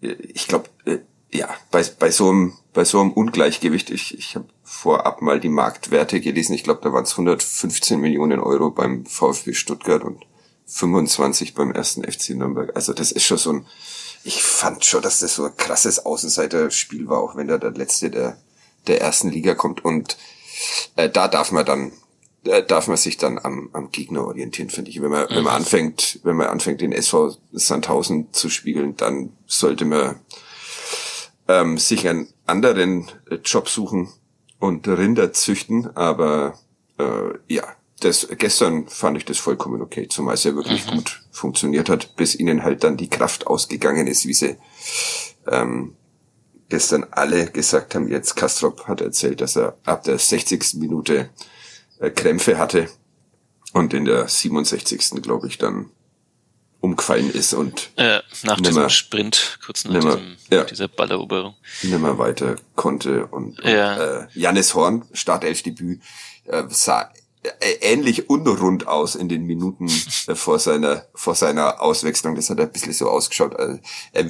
[0.00, 0.98] ich glaube, äh,
[1.32, 5.48] ja, bei, bei so einem, bei so einem Ungleichgewicht, ich, ich habe vorab mal die
[5.48, 10.20] Marktwerte gelesen, ich glaube, da waren es 115 Millionen Euro beim VfB Stuttgart und
[10.66, 12.74] 25 beim ersten FC Nürnberg.
[12.74, 13.66] Also das ist schon so ein,
[14.24, 18.10] ich fand schon, dass das so ein krasses Außenseiterspiel war, auch wenn da der letzte
[18.10, 18.38] der,
[18.88, 20.16] der ersten Liga kommt und
[20.96, 21.92] äh, da darf man dann
[22.44, 25.00] äh, darf man sich dann am, am Gegner orientieren, finde ich.
[25.00, 29.84] Wenn man, wenn man anfängt, wenn man anfängt, den SV Sandhausen zu spiegeln, dann sollte
[29.84, 30.20] man
[31.48, 34.08] ähm, sich einen anderen äh, Job suchen
[34.58, 35.96] und Rinder züchten.
[35.96, 36.58] Aber
[36.98, 37.64] äh, ja,
[38.00, 40.96] das, gestern fand ich das vollkommen okay, zumal es ja wirklich mhm.
[40.96, 44.56] gut funktioniert hat, bis ihnen halt dann die Kraft ausgegangen ist, wie sie
[45.50, 45.96] ähm,
[46.68, 48.08] gestern alle gesagt haben.
[48.08, 50.74] Jetzt Kastrop hat erzählt, dass er ab der 60.
[50.74, 51.30] Minute
[51.98, 52.88] äh, Krämpfe hatte
[53.72, 55.22] und in der 67.
[55.22, 55.90] glaube ich dann
[56.84, 61.54] umgefallen ist und äh, nach nimmer, diesem Sprint, kurz nach nimmer, diesem, ja, dieser Balleroberung.
[61.82, 63.94] Nimmer weiter konnte und, ja.
[63.94, 66.00] und äh, Jannis Horn, Startelfdebüt,
[66.44, 67.10] äh, sah
[67.42, 69.90] äh, ähnlich unrund aus in den Minuten
[70.26, 72.34] äh, vor seiner vor seiner Auswechslung.
[72.34, 73.78] Das hat ein bisschen so ausgeschaut, äh,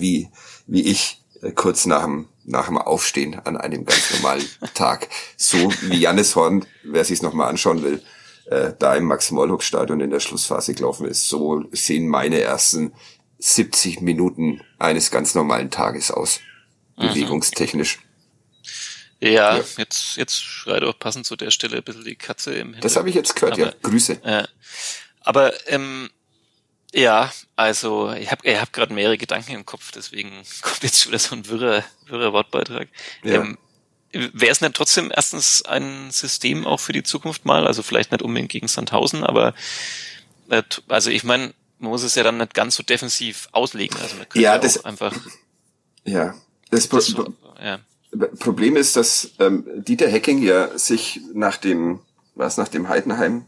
[0.00, 0.30] wie
[0.66, 5.08] wie ich äh, kurz nach dem nach dem Aufstehen an einem ganz normalen Tag.
[5.36, 8.02] So wie Jannis Horn, wer sich noch mal anschauen will,
[8.46, 11.28] äh, da im Max-Morlock-Stadion in der Schlussphase gelaufen ist.
[11.28, 12.92] So sehen meine ersten
[13.38, 16.40] 70 Minuten eines ganz normalen Tages aus,
[16.96, 17.08] mhm.
[17.08, 17.98] bewegungstechnisch.
[19.20, 22.74] Ja, ja, jetzt jetzt schreit auch passend zu der Stelle ein bisschen die Katze im
[22.74, 22.84] Hintergrund.
[22.84, 23.72] Das habe ich jetzt gehört, aber, ja.
[23.82, 24.20] Grüße.
[24.22, 24.44] Äh,
[25.20, 26.10] aber ähm,
[26.92, 30.30] ja, also ich habe ich hab gerade mehrere Gedanken im Kopf, deswegen
[30.62, 32.88] kommt jetzt schon wieder so ein wirrer, wirrer Wortbeitrag.
[33.22, 33.40] Ja.
[33.40, 33.58] Ähm,
[34.14, 37.66] Wäre es nicht trotzdem erstens ein System auch für die Zukunft mal?
[37.66, 39.54] Also vielleicht nicht unbedingt gegen Sandhausen, aber
[40.50, 43.98] äh, also ich meine, man muss es ja dann nicht ganz so defensiv auslegen.
[44.00, 45.14] Also man könnte ja, das, einfach.
[46.04, 46.34] Ja,
[46.70, 47.80] das, das so, ja.
[48.38, 51.98] Problem ist, dass ähm, Dieter Hecking ja sich nach dem,
[52.36, 53.46] was nach dem Heidenheim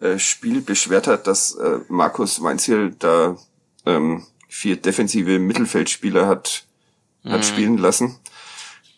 [0.00, 3.38] äh, Spiel beschwert hat, dass äh, Markus Weinziel da
[3.86, 6.64] ähm, vier defensive Mittelfeldspieler hat,
[7.22, 7.30] mhm.
[7.30, 8.19] hat spielen lassen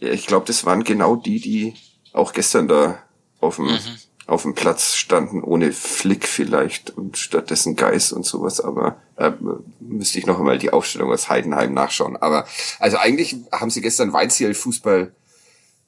[0.03, 1.75] ich glaube, das waren genau die, die
[2.13, 3.03] auch gestern da
[3.41, 3.79] auf dem, mhm.
[4.27, 9.33] auf dem Platz standen, ohne Flick vielleicht und stattdessen Geist und sowas, aber äh,
[9.81, 12.17] müsste ich noch einmal die Aufstellung aus Heidenheim nachschauen.
[12.17, 12.47] Aber
[12.79, 15.15] also eigentlich haben sie gestern Weinziel Fußball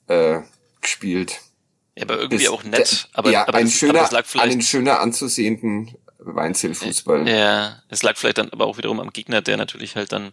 [0.09, 0.41] äh,
[0.81, 1.41] gespielt.
[1.97, 3.09] Ja, aber irgendwie das, auch nett.
[3.13, 7.29] Aber, ja, aber ein das, schöner, aber einen schöner anzusehenden Weinziel-Fußball.
[7.29, 10.33] Ja, es lag vielleicht dann aber auch wiederum am Gegner, der natürlich halt dann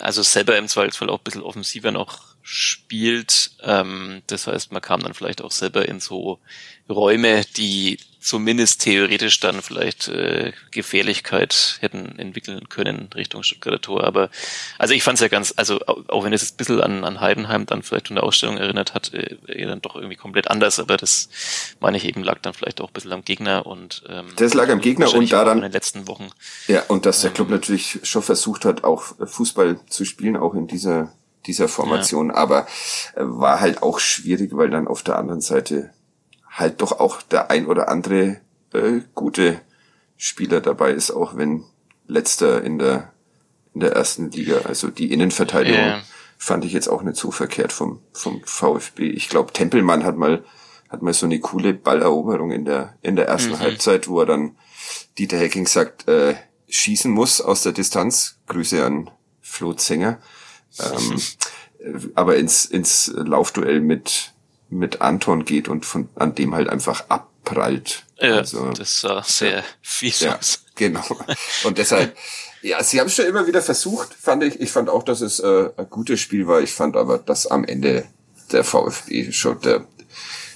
[0.00, 3.50] also selber im Zweifelsfall auch ein bisschen offensiver noch spielt.
[3.62, 6.38] Ähm, das heißt, man kam dann vielleicht auch selber in so
[6.88, 14.04] Räume, die zumindest theoretisch dann vielleicht äh, Gefährlichkeit hätten entwickeln können Richtung Stuttgarter Tor.
[14.04, 14.30] Aber
[14.78, 17.66] also ich fand es ja ganz, also auch wenn es ein bisschen an, an Heidenheim
[17.66, 20.80] dann vielleicht in der Ausstellung erinnert hat, äh, dann doch irgendwie komplett anders.
[20.80, 21.28] Aber das
[21.80, 24.70] meine ich eben lag dann vielleicht auch ein bisschen am Gegner und ähm, das lag
[24.70, 26.30] am Gegner und da dann in den letzten Wochen.
[26.66, 30.54] Ja und dass der Club ähm, natürlich schon versucht hat, auch Fußball zu spielen, auch
[30.54, 31.12] in dieser
[31.46, 32.34] dieser Formation, ja.
[32.34, 32.66] aber
[33.14, 35.90] äh, war halt auch schwierig, weil dann auf der anderen Seite
[36.50, 38.40] halt doch auch der ein oder andere
[38.72, 39.60] äh, gute
[40.16, 41.64] Spieler dabei ist, auch wenn
[42.06, 43.12] letzter in der
[43.74, 44.62] in der ersten Liga.
[44.64, 46.02] Also die Innenverteidigung yeah.
[46.36, 49.08] fand ich jetzt auch nicht so verkehrt vom vom VfB.
[49.08, 50.44] Ich glaube, Tempelmann hat mal
[50.88, 53.60] hat mal so eine coole Balleroberung in der in der ersten mhm.
[53.60, 54.56] Halbzeit, wo er dann
[55.18, 56.34] Dieter Hecking sagt, äh,
[56.68, 58.38] schießen muss aus der Distanz.
[58.46, 60.18] Grüße an Flo Zenger.
[60.80, 61.20] Ähm,
[62.14, 64.32] aber ins ins Laufduell mit
[64.70, 68.04] mit Anton geht und von an dem halt einfach abprallt.
[68.20, 70.64] Ja, also, das sah sehr fies ja, aus.
[70.74, 71.04] Genau.
[71.64, 72.16] Und deshalb,
[72.62, 74.60] ja, sie haben es schon immer wieder versucht, fand ich.
[74.60, 76.60] Ich fand auch, dass es äh, ein gutes Spiel war.
[76.60, 78.04] Ich fand aber, dass am Ende
[78.52, 79.86] der VfB schon der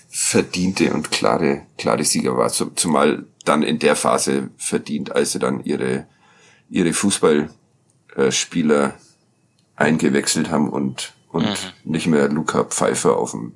[0.08, 2.50] verdiente und klare, klare Sieger war.
[2.50, 6.06] Zumal dann in der Phase verdient, als sie dann ihre,
[6.68, 8.94] ihre Fußballspieler
[9.82, 11.56] eingewechselt haben und, und mhm.
[11.92, 13.54] nicht mehr Luca Pfeiffer auf dem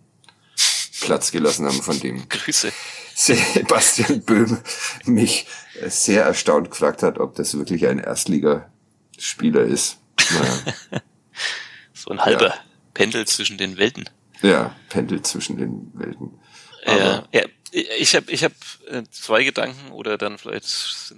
[1.01, 2.73] Platz gelassen haben, von dem Grüße.
[3.15, 4.59] Sebastian Böhm
[5.05, 5.47] mich
[5.87, 9.99] sehr erstaunt gefragt hat, ob das wirklich ein Erstligaspieler ist.
[10.31, 11.01] Naja.
[11.95, 12.55] so ein halber ja.
[12.93, 14.11] Pendel zwischen den Welten.
[14.43, 16.39] Ja, Pendel zwischen den Welten.
[16.85, 17.43] Aber ja, ja,
[17.77, 18.53] ich habe ich hab
[18.89, 20.67] äh, zwei Gedanken oder dann vielleicht.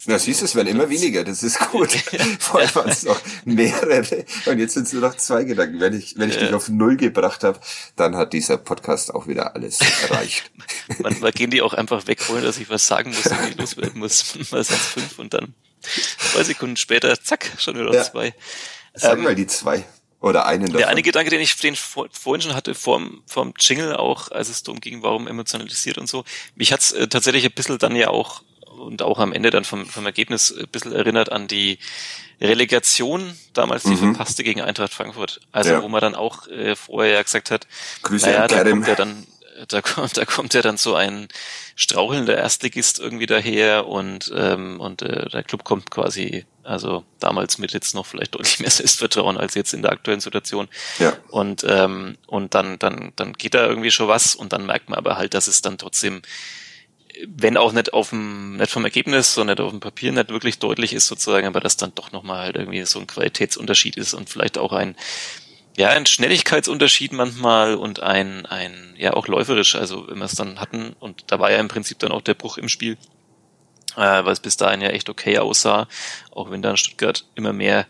[0.07, 1.93] Na, siehst du, es werden immer weniger, das ist gut.
[2.41, 5.79] Vorher waren es noch mehrere und jetzt sind es nur noch zwei Gedanken.
[5.79, 6.47] Wenn ich, wenn ich ja.
[6.47, 7.61] dich auf Null gebracht habe,
[7.95, 10.51] dann hat dieser Podcast auch wieder alles erreicht.
[10.99, 14.01] Manchmal gehen die auch einfach weg, ohne dass ich was sagen muss und ich loswerden
[14.01, 14.35] muss.
[14.51, 18.03] Mal sind fünf und dann zwei Sekunden später, zack, schon wieder ja.
[18.03, 18.35] zwei.
[18.95, 19.85] Sag ähm, mal die zwei.
[20.21, 20.79] Oder einen davon.
[20.79, 24.49] Der eine Gedanke, den ich den vor, vorhin schon hatte, vorm, vorm Jingle auch, als
[24.49, 26.25] es darum ging, warum emotionalisiert und so.
[26.57, 28.43] Mich hat's äh, tatsächlich ein bisschen dann ja auch
[28.79, 31.79] und auch am Ende dann vom, vom Ergebnis ein bisschen erinnert an die
[32.41, 34.15] Relegation damals, die mhm.
[34.15, 35.41] verpasste gegen Eintracht Frankfurt.
[35.53, 35.83] Also ja.
[35.83, 37.67] wo man dann auch äh, vorher ja gesagt hat,
[38.03, 39.27] Grüße naja, da kommt ja dann
[39.67, 41.29] da kommt, da kommt ja dann so ein
[41.75, 47.73] strauchelnder Erstligist irgendwie daher und ähm, und äh, der Club kommt quasi, also damals mit
[47.73, 50.69] jetzt noch vielleicht deutlich mehr Selbstvertrauen als jetzt in der aktuellen Situation.
[50.99, 51.17] Ja.
[51.29, 54.99] Und ähm, und dann dann dann geht da irgendwie schon was und dann merkt man
[54.99, 56.23] aber halt, dass es dann trotzdem
[57.27, 60.59] wenn auch nicht auf dem, nicht vom Ergebnis, sondern nicht auf dem Papier nicht wirklich
[60.59, 64.31] deutlich ist sozusagen, aber das dann doch nochmal halt irgendwie so ein Qualitätsunterschied ist und
[64.31, 64.95] vielleicht auch ein,
[65.79, 70.61] ja, ein Schnelligkeitsunterschied manchmal und ein, ein, ja, auch läuferisch, also wenn wir es dann
[70.61, 72.99] hatten und da war ja im Prinzip dann auch der Bruch im Spiel,
[73.95, 75.87] äh, weil es bis dahin ja echt okay aussah,
[76.33, 77.87] auch wenn dann Stuttgart immer mehr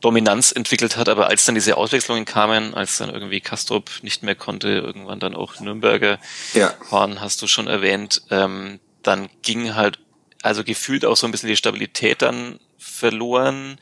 [0.00, 4.36] Dominanz entwickelt hat, aber als dann diese Auswechslungen kamen, als dann irgendwie Kastrop nicht mehr
[4.36, 6.20] konnte, irgendwann dann auch Nürnberger
[6.54, 6.74] ja.
[6.90, 9.98] waren, hast du schon erwähnt, ähm, dann ging halt
[10.42, 13.80] also gefühlt auch so ein bisschen die Stabilität dann verloren.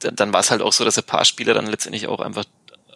[0.00, 2.44] Dann, dann war es halt auch so, dass ein paar Spieler dann letztendlich auch einfach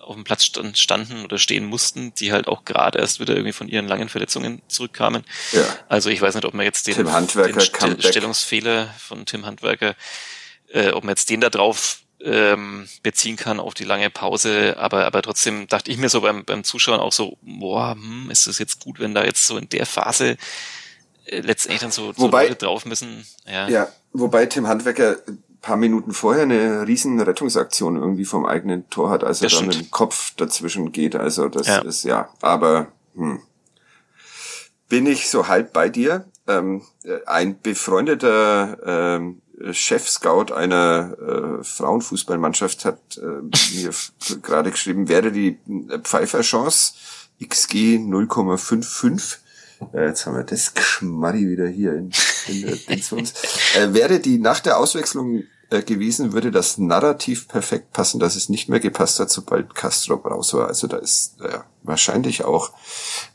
[0.06, 3.52] auf dem Platz stand, standen oder stehen mussten, die halt auch gerade erst wieder irgendwie
[3.52, 5.24] von ihren langen Verletzungen zurückkamen.
[5.52, 5.64] Ja.
[5.88, 9.94] Also ich weiß nicht, ob man jetzt den, den St Stellungsfehler von Tim Handwerker,
[10.68, 15.04] äh, ob man jetzt den da drauf ähm, beziehen kann auf die lange Pause, aber
[15.04, 18.58] aber trotzdem dachte ich mir so beim beim Zuschauen auch so, boah, hm, ist es
[18.58, 20.38] jetzt gut, wenn da jetzt so in der Phase
[21.26, 23.26] äh, letztendlich dann so, wobei, so Leute drauf müssen.
[23.46, 23.68] Ja.
[23.68, 25.16] ja, wobei Tim Handwerker
[25.66, 29.80] paar Minuten vorher eine riesen Rettungsaktion irgendwie vom eigenen Tor hat, als er dann mit
[29.80, 31.16] dem Kopf dazwischen geht.
[31.16, 31.78] Also das ja.
[31.78, 33.40] ist ja, aber hm.
[34.88, 36.26] bin ich so halb bei dir.
[36.46, 36.82] Ähm,
[37.26, 43.42] ein befreundeter ähm, Chef-Scout einer äh, Frauenfußballmannschaft hat äh,
[43.74, 43.90] mir
[44.42, 45.58] gerade geschrieben, wäre die
[46.04, 46.94] Pfeiffer-Chance
[47.44, 49.38] XG 0,55
[49.92, 52.12] äh, jetzt haben wir das Geschmarri wieder hier in,
[52.46, 53.34] in der Dingsbums.
[53.76, 58.48] Äh, wäre die nach der Auswechslung äh, gewesen, würde das Narrativ perfekt passen, dass es
[58.48, 60.68] nicht mehr gepasst hat, sobald Castro raus war.
[60.68, 62.70] Also da ist äh, wahrscheinlich auch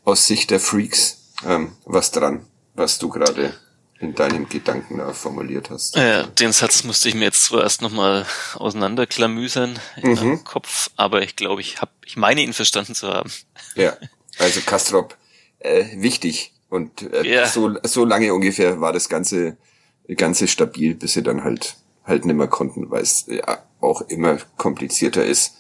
[0.06, 3.54] aus Sicht der Freaks ähm, was dran, was du gerade
[4.00, 5.96] in deinem Gedanken da formuliert hast.
[5.96, 10.44] Ja, den Satz musste ich mir jetzt zwar erst nochmal auseinanderklamüsern im mhm.
[10.44, 13.32] Kopf, aber ich glaube, ich habe, ich meine ihn verstanden zu haben.
[13.76, 13.96] Ja,
[14.39, 15.17] also Kastrop
[15.60, 17.48] äh, wichtig und äh, ja.
[17.48, 19.58] so so lange ungefähr war das ganze
[20.15, 25.26] ganze stabil, bis sie dann halt halt nimmer konnten, weil es ja auch immer komplizierter
[25.26, 25.58] ist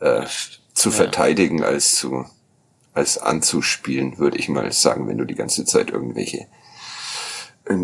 [0.00, 0.26] äh,
[0.72, 0.94] zu ja.
[0.96, 2.26] verteidigen als zu
[2.92, 6.46] als anzuspielen, würde ich mal sagen, wenn du die ganze Zeit irgendwelche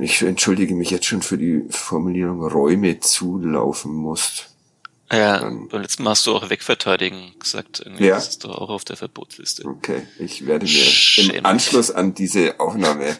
[0.02, 4.50] ich entschuldige mich jetzt schon für die Formulierung Räume zulaufen musst.
[5.10, 7.80] Ja, beim letzten Mal hast du auch wegverteidigen gesagt.
[7.84, 8.14] Irgendwie ja.
[8.14, 9.64] Das ist doch auch auf der Verbotsliste.
[9.64, 11.38] Okay, ich werde mir Schämlich.
[11.38, 13.16] im Anschluss an diese Aufnahme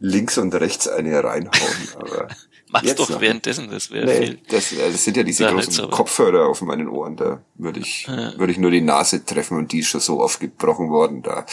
[0.00, 1.88] links und rechts eine reinhauen.
[1.96, 2.28] Aber
[2.74, 3.20] Mach's doch noch.
[3.20, 4.40] währenddessen, das wäre nee, viel.
[4.48, 8.36] Das, äh, das sind ja diese großen Kopfhörer auf meinen Ohren, da würde ich, ja.
[8.36, 11.46] würde ich nur die Nase treffen und die ist schon so oft gebrochen worden, da,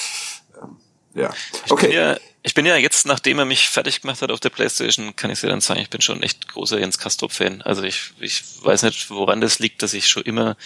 [0.62, 0.78] ähm,
[1.14, 1.30] ja.
[1.70, 1.86] Okay.
[1.86, 4.50] Ich bin ja, ich bin ja jetzt, nachdem er mich fertig gemacht hat auf der
[4.50, 7.62] Playstation, kann ich dir dann sagen, ich bin schon echt großer Jens Kastrop-Fan.
[7.62, 10.58] Also ich, ich weiß nicht, woran das liegt, dass ich schon immer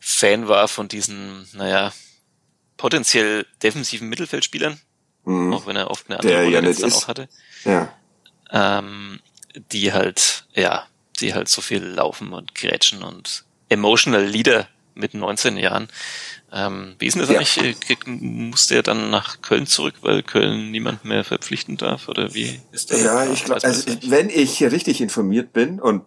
[0.00, 1.92] Fan war von diesen, naja,
[2.78, 4.80] potenziell defensiven Mittelfeldspielern,
[5.24, 5.52] mhm.
[5.52, 7.28] auch wenn er oft eine andere Rolle jetzt dann auch hatte.
[7.64, 7.92] Ja.
[8.50, 9.20] Ähm,
[9.54, 10.86] die halt, ja,
[11.20, 15.88] die halt so viel laufen und grätschen und emotional Leader mit 19 Jahren.
[16.52, 17.38] Ähm, wie ist denn das ja.
[17.38, 17.76] eigentlich?
[17.88, 22.08] Äh, musste er dann nach Köln zurück, weil Köln niemand mehr verpflichten darf?
[22.08, 22.98] Oder wie ist der?
[22.98, 26.04] Ja, ich glaube, also wenn ich richtig informiert bin und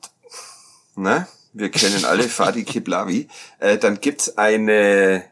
[0.95, 3.27] ne, wir kennen alle Fadi Kiblavi,
[3.60, 5.23] äh, dann gibt's eine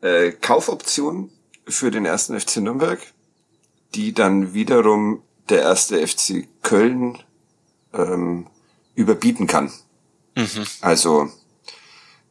[0.00, 1.30] äh, Kaufoption
[1.66, 3.00] für den ersten FC Nürnberg,
[3.94, 7.18] die dann wiederum der erste FC Köln
[7.92, 8.46] ähm,
[8.94, 9.72] überbieten kann.
[10.36, 10.66] Mhm.
[10.80, 11.30] Also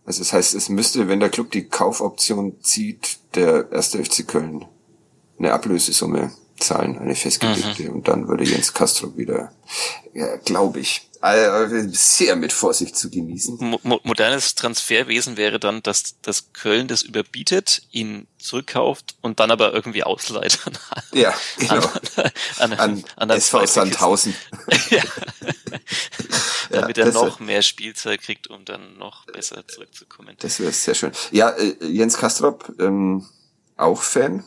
[0.05, 4.65] also das heißt, es müsste, wenn der Club die Kaufoption zieht, der erste FC Köln
[5.37, 7.83] eine Ablösesumme zahlen, eine festgelegte.
[7.83, 7.95] Mhm.
[7.95, 9.51] Und dann würde Jens Castro wieder,
[10.13, 11.09] ja, glaube ich,
[11.91, 13.57] sehr mit Vorsicht zu genießen.
[13.59, 19.73] Mo modernes Transferwesen wäre dann, dass, dass Köln das überbietet, ihn zurückkauft und dann aber
[19.73, 20.77] irgendwie ausleiht an,
[21.13, 21.75] ja, genau.
[21.77, 24.35] an, an, an, an SV Sandhausen.
[24.89, 25.03] ja.
[26.71, 30.35] Damit ja, er noch mehr Spielzeit kriegt, um dann noch besser zurückzukommen.
[30.39, 31.11] Das wäre sehr schön.
[31.31, 33.27] Ja, äh, Jens Kastrop, ähm,
[33.77, 34.43] auch Fan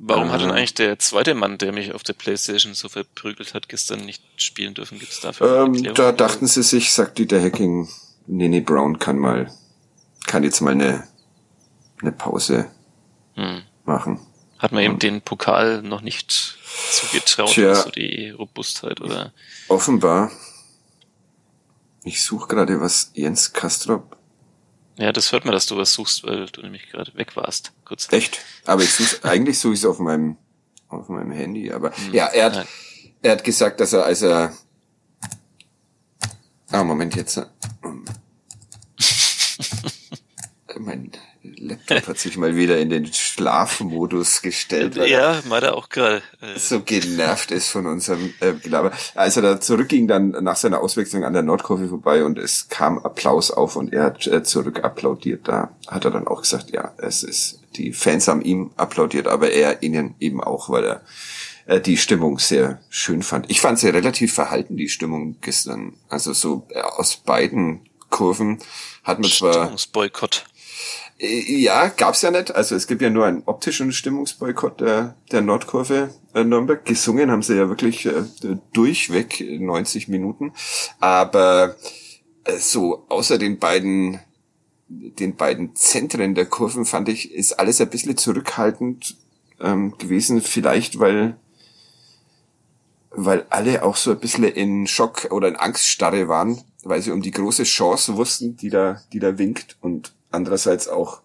[0.00, 3.68] Warum hat denn eigentlich der zweite Mann, der mich auf der Playstation so verprügelt hat,
[3.68, 5.00] gestern nicht spielen dürfen?
[5.00, 7.88] Gibt es dafür ähm, Da dachten sie sich, sagt Dieter Hacking,
[8.28, 9.52] Nene Brown kann mal,
[10.26, 11.08] kann jetzt mal eine,
[12.00, 12.70] eine Pause
[13.34, 13.62] hm.
[13.86, 14.20] machen.
[14.58, 16.58] Hat man ihm den Pokal noch nicht
[16.92, 19.32] zugetraut, Tja, so die Robustheit, oder?
[19.66, 20.30] Offenbar.
[22.04, 24.17] Ich suche gerade, was Jens Kastrop
[24.98, 27.72] ja, das hört man, dass du was suchst, weil du nämlich gerade weg warst.
[27.84, 28.08] Kurz.
[28.12, 28.40] Echt?
[28.64, 30.36] Aber ich suche, eigentlich suche ich es auf meinem,
[30.88, 32.12] auf meinem Handy, aber, hm.
[32.12, 32.66] ja, er hat,
[33.22, 34.52] er hat gesagt, dass er, als er,
[36.70, 37.40] ah, Moment, jetzt,
[40.78, 44.96] mein Laptop hat sich mal wieder in den Schlafmodus gestellt.
[44.96, 46.22] Weil ja, meinte auch gerade.
[46.40, 46.58] Äh.
[46.58, 48.92] So genervt ist von unserem äh, Gelaber.
[49.14, 52.98] Als er da zurückging, dann nach seiner Auswechslung an der Nordkurve vorbei und es kam
[52.98, 55.46] Applaus auf und er hat äh, zurück applaudiert.
[55.46, 59.50] Da hat er dann auch gesagt, ja, es ist, die Fans haben ihm applaudiert, aber
[59.50, 61.02] er ihnen eben auch, weil er
[61.66, 63.50] äh, die Stimmung sehr schön fand.
[63.50, 65.94] Ich fand sie relativ verhalten, die Stimmung gestern.
[66.08, 68.58] Also so äh, aus beiden Kurven
[69.04, 69.52] hat man zwar...
[69.52, 70.46] Stimmungsboykott.
[71.18, 72.54] Äh, ja, gab's ja nicht.
[72.54, 76.84] Also es gibt ja nur einen optischen Stimmungsboykott der, der Nordkurve äh, Nürnberg.
[76.84, 78.24] Gesungen haben sie ja wirklich äh,
[78.72, 80.52] durchweg 90 Minuten.
[81.00, 81.76] Aber
[82.44, 84.20] äh, so außer den beiden
[84.90, 89.16] den beiden Zentren der Kurven fand ich, ist alles ein bisschen zurückhaltend
[89.60, 90.40] ähm, gewesen.
[90.40, 91.36] Vielleicht, weil
[93.10, 97.20] weil alle auch so ein bisschen in Schock oder in Angststarre waren, weil sie um
[97.20, 101.20] die große Chance wussten, die da, die da winkt und andererseits auch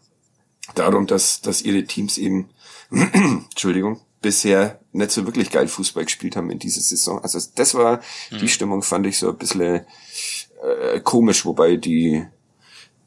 [0.75, 2.49] darum, dass, dass ihre Teams eben,
[2.91, 7.21] Entschuldigung, bisher nicht so wirklich geil Fußball gespielt haben in dieser Saison.
[7.21, 8.37] Also das war, mhm.
[8.39, 9.85] die Stimmung fand ich so ein bisschen
[10.63, 12.25] äh, komisch, wobei die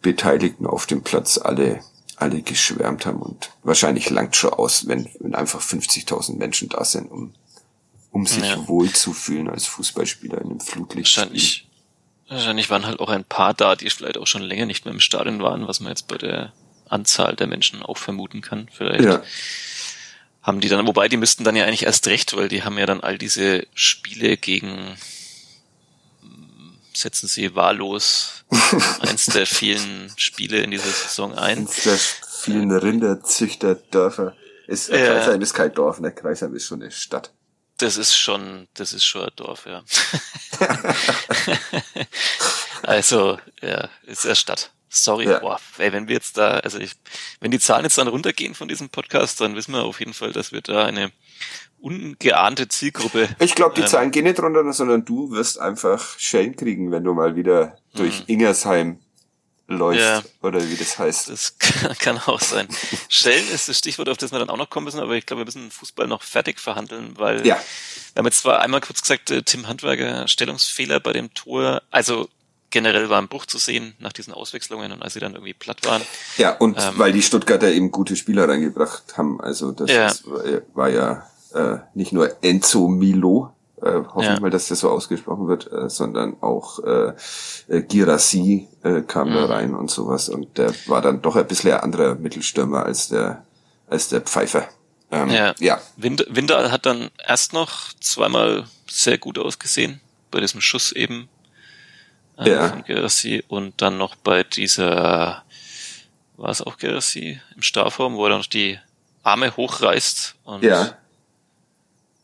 [0.02, 1.80] Beteiligten auf dem Platz alle
[2.18, 7.10] alle geschwärmt haben und wahrscheinlich langt schon aus, wenn, wenn einfach 50.000 Menschen da sind,
[7.10, 7.34] um
[8.16, 8.66] um sich ja.
[8.66, 11.14] wohlzufühlen als Fußballspieler in einem Flutlicht.
[11.18, 11.65] Wahrscheinlich,
[12.28, 15.00] wahrscheinlich waren halt auch ein paar da, die vielleicht auch schon länger nicht mehr im
[15.00, 16.52] Stadion waren, was man jetzt bei der
[16.88, 18.68] Anzahl der Menschen auch vermuten kann.
[18.72, 19.22] Vielleicht ja.
[20.42, 22.86] haben die dann, wobei die müssten dann ja eigentlich erst recht, weil die haben ja
[22.86, 24.96] dann all diese Spiele gegen
[26.96, 28.44] setzen sie wahllos
[29.00, 31.58] eins der vielen Spiele in dieser Saison ein.
[31.58, 34.34] Eins der vielen Rinderzüchterdörfer.
[34.66, 36.12] Ist, äh, Kreisheim ist kein Dorf, ne?
[36.12, 37.32] Kreisheim ist schon eine Stadt.
[37.78, 39.82] Das ist schon, das ist schon ein Dorf, ja.
[42.82, 44.70] also, ja, ist ja Stadt.
[44.88, 45.40] Sorry, ja.
[45.40, 46.92] boah, ey, wenn wir jetzt da, also ich,
[47.40, 50.32] wenn die Zahlen jetzt dann runtergehen von diesem Podcast, dann wissen wir auf jeden Fall,
[50.32, 51.12] dass wir da eine
[51.78, 53.28] ungeahnte Zielgruppe.
[53.40, 57.04] Ich glaube, die ähm, Zahlen gehen nicht runter, sondern du wirst einfach Schellen kriegen, wenn
[57.04, 58.24] du mal wieder durch mhm.
[58.28, 59.00] Ingersheim
[59.68, 61.28] läuft ja, oder wie das heißt.
[61.28, 62.68] Das kann, kann auch sein.
[63.08, 65.40] Schellen ist das Stichwort, auf das wir dann auch noch kommen müssen, aber ich glaube,
[65.40, 67.56] wir müssen Fußball noch fertig verhandeln, weil ja.
[67.56, 72.28] wir haben jetzt zwar einmal kurz gesagt, äh, Tim Handwerker Stellungsfehler bei dem Tor, also
[72.70, 75.84] generell war ein Bruch zu sehen nach diesen Auswechslungen und als sie dann irgendwie platt
[75.84, 76.02] waren.
[76.36, 80.06] Ja, und ähm, weil die Stuttgarter eben gute Spieler reingebracht haben, also das ja.
[80.06, 80.24] Ist,
[80.74, 84.40] war ja äh, nicht nur Enzo Milo, äh, hoffen ja.
[84.40, 87.12] mal, dass das so ausgesprochen wird, äh, sondern auch äh,
[87.68, 89.34] äh, Girassi äh, kam mhm.
[89.34, 93.08] da rein und sowas und der war dann doch ein bisschen ein anderer Mittelstürmer als
[93.08, 93.44] der
[93.88, 94.66] als der Pfeifer.
[95.10, 95.54] Ähm, ja.
[95.58, 95.80] ja.
[95.96, 101.28] Wind, Winter hat dann erst noch zweimal sehr gut ausgesehen bei diesem Schuss eben
[102.38, 102.68] äh, ja.
[102.68, 105.44] von Gerassi und dann noch bei dieser
[106.36, 108.78] war es auch Gerassi im Strafraum, wo er dann noch die
[109.22, 110.96] Arme hochreißt und ja.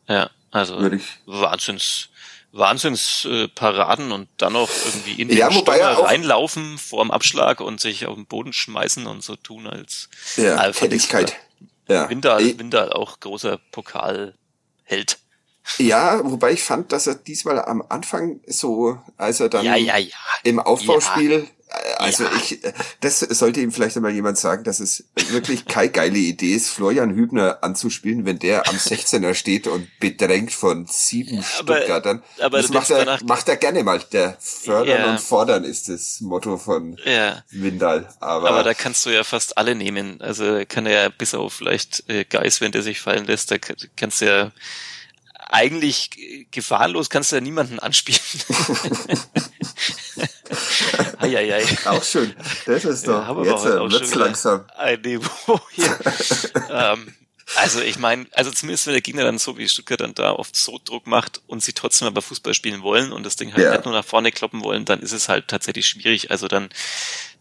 [0.07, 0.79] Ja, also
[1.25, 2.09] Wahnsinns,
[2.51, 7.81] Wahnsinns äh, Paraden und dann noch irgendwie in den ja, Stürmer reinlaufen vorm Abschlag und
[7.81, 11.35] sich auf den Boden schmeißen und so tun als ja, Alpha Tätigkeit.
[11.87, 12.09] Ja.
[12.09, 15.17] Winter, Winter auch großer Pokalheld.
[15.79, 19.97] Ja, wobei ich fand, dass er diesmal am Anfang so, als er dann ja, ja,
[19.97, 20.15] ja.
[20.43, 21.47] im Aufbauspiel
[21.97, 22.31] also ja.
[22.35, 22.59] ich,
[22.99, 27.15] das sollte ihm vielleicht einmal jemand sagen, dass es wirklich keine geile Idee ist, Florian
[27.15, 32.21] Hübner anzuspielen, wenn der am 16er steht und bedrängt von sieben ja, Stuttgartern.
[32.39, 33.99] Aber das macht er, macht er gerne mal.
[34.11, 35.11] Der Fördern ja.
[35.11, 37.43] und Fordern ist das Motto von ja.
[37.51, 38.13] Windal.
[38.19, 40.21] Aber, aber da kannst du ja fast alle nehmen.
[40.21, 43.57] Also kann er ja bis auf vielleicht äh, Geis, wenn der sich fallen lässt, da
[43.95, 44.51] kannst du ja
[45.49, 48.19] eigentlich gefahrlos kannst du ja niemanden anspielen.
[51.23, 51.65] Eieiei.
[51.85, 52.33] Auch schön.
[52.65, 54.65] Das ist doch, ja, jetzt äh, wird's langsam.
[54.77, 55.97] Ein Niveau hier.
[56.69, 57.13] ähm,
[57.55, 60.55] also ich meine, also zumindest wenn der Gegner dann so wie Stuttgart dann da oft
[60.55, 63.71] so Druck macht und sie trotzdem aber Fußball spielen wollen und das Ding halt ja.
[63.71, 66.31] nicht nur nach vorne kloppen wollen, dann ist es halt tatsächlich schwierig.
[66.31, 66.69] Also dann,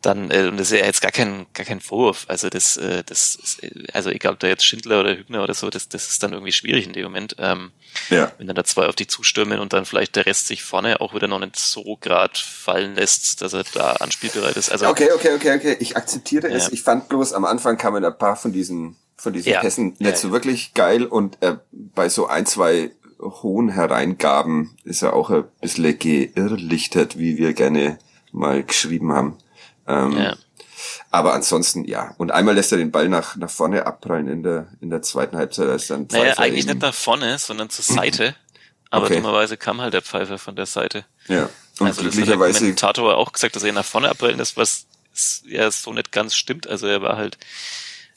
[0.03, 2.25] dann, äh, und das ist ja jetzt gar kein, gar kein Vorwurf.
[2.29, 3.61] Also das, äh, das, ist,
[3.93, 6.53] also egal ob da jetzt Schindler oder Hübner oder so, das, das ist dann irgendwie
[6.53, 7.37] schwierig in dem Moment.
[7.39, 7.72] Ähm,
[8.11, 8.33] ja.
[8.39, 11.14] Wenn dann da zwei auf die zustürmen und dann vielleicht der Rest sich vorne auch
[11.14, 14.70] wieder noch nicht so grad fallen lässt, dass er da anspielbereit ist.
[14.70, 15.76] Also okay, okay, okay, okay.
[15.81, 16.57] Ich akzeptiere ja.
[16.57, 16.70] es.
[16.70, 19.61] Ich fand bloß am Anfang kamen ein paar von diesen von diesen ja.
[19.61, 25.03] Pässen nicht ja, so wirklich geil und äh, bei so ein, zwei hohen Hereingaben ist
[25.03, 27.99] er auch ein bisschen geirrlichtert, wie wir gerne
[28.33, 29.39] mal geschrieben haben.
[29.87, 30.37] Ähm, ja.
[31.11, 32.14] Aber ansonsten, ja.
[32.18, 35.37] Und einmal lässt er den Ball nach, nach vorne abprallen in der, in der zweiten
[35.37, 35.68] Halbzeit.
[35.68, 38.35] Als dann naja, eigentlich nicht nach vorne, sondern zur Seite.
[38.91, 39.16] Aber okay.
[39.16, 41.05] dummerweise kam halt der Pfeifer von der Seite.
[41.28, 41.49] Ja.
[41.78, 42.53] Und also glücklicherweise.
[42.53, 44.87] Das hat der Kommentator auch gesagt, dass er nach vorne abprallen ist, was
[45.47, 46.66] ja so nicht ganz stimmt.
[46.66, 47.39] Also er war halt.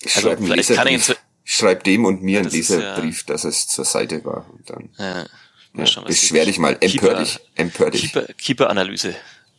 [0.02, 3.44] Ich Also schreibe einen vielleicht kann ich ihn schreib dem und mir einen Leserbrief, dass
[3.44, 4.46] es zur Seite war.
[4.52, 5.26] Und dann Ja,
[5.74, 8.12] mal ja, was beschwer dich mal, empör dich, empör dich.
[8.12, 9.16] Keeper, Keeper-Analyse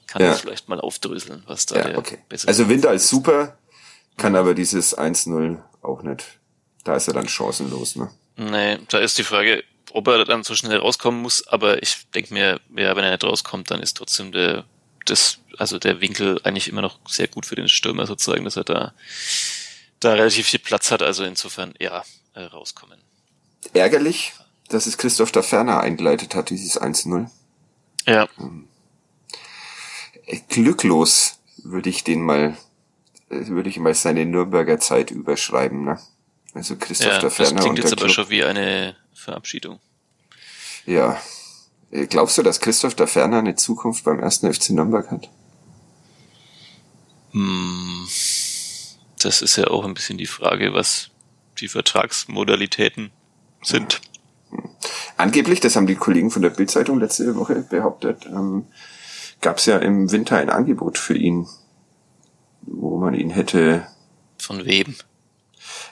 [0.07, 0.29] kann Ja.
[0.31, 2.19] das vielleicht mal aufdröseln, was da Ja, der okay.
[2.47, 3.57] Also Winter ist super,
[4.17, 6.25] kann aber dieses 1-0 auch nicht.
[6.85, 8.11] Da ist er dann chancenlos, ne?
[8.37, 12.33] Nee, da ist die Frage, ob er dann so schnell rauskommen muss, aber ich denke
[12.35, 14.65] mir, ja, wenn er nicht rauskommt, dann ist trotzdem der,
[15.07, 18.65] das, also der Winkel eigentlich immer noch sehr gut für den Stürmer sozusagen, dass er
[18.65, 18.93] da,
[20.01, 22.05] da relativ viel Platz hat, also insofern, ja,
[22.35, 22.99] äh, rauskommen.
[23.73, 24.35] Ärgerlich,
[24.69, 27.29] dass es Christoph da Ferner eingeleitet hat, dieses 1-0.
[28.07, 28.29] Ja, Äh,
[30.49, 32.57] Glücklos würde ich den mal,
[33.31, 35.99] äh, würde ich mal seine Nürnberger Zeit überschreiben, ne?
[36.55, 38.15] Also Christoph ja das Ferner klingt und jetzt der aber Club.
[38.15, 39.79] schon wie eine Verabschiedung.
[40.87, 41.21] Ja.
[41.91, 45.29] Äh, Glaubst du, dass Christoph da Ferner eine Zukunft beim ersten FC Nürnberg hat?
[47.33, 48.07] Hm,
[49.19, 51.11] das ist ja auch ein bisschen die Frage, was
[51.61, 53.11] die Vertragsmodalitäten
[53.63, 54.01] sind.
[55.17, 58.67] Angeblich, das haben die Kollegen von der Bildzeitung letzte Woche behauptet, ähm,
[59.41, 61.47] gab es ja im Winter ein Angebot für ihn,
[62.63, 63.87] wo man ihn hätte,
[64.41, 64.95] Von wem?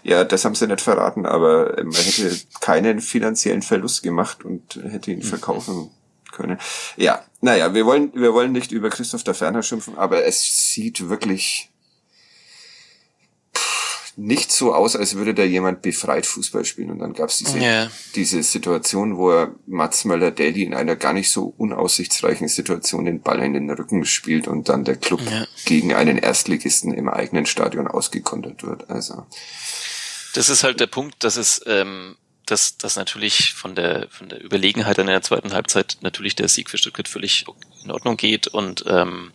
[0.03, 5.13] ja, das haben sie nicht verraten, aber man hätte keinen finanziellen Verlust gemacht und hätte
[5.13, 5.91] ihn verkaufen
[6.33, 6.59] können.
[6.97, 11.09] Ja, naja, wir wollen, wir wollen nicht über Christoph der Ferner schimpfen, aber es sieht
[11.09, 11.71] wirklich
[14.17, 16.91] nicht so aus, als würde da jemand befreit Fußball spielen.
[16.91, 17.91] Und dann gab es diese Ja.
[18.15, 23.43] diese Situation, wo er Mats Möller-Daly in einer gar nicht so unaussichtsreichen Situation den Ball
[23.43, 25.47] in den Rücken spielt und dann der Club Ja.
[25.65, 28.89] gegen einen Erstligisten im eigenen Stadion ausgekontert wird.
[28.91, 29.27] Also
[30.35, 34.45] Das ist halt der Punkt, dass es, ähm, dass, dass natürlich von der, von der
[34.45, 37.47] Überlegenheit in der zweiten Halbzeit natürlich der Sieg für Stuttgart völlig
[37.85, 39.33] in Ordnung geht und ähm,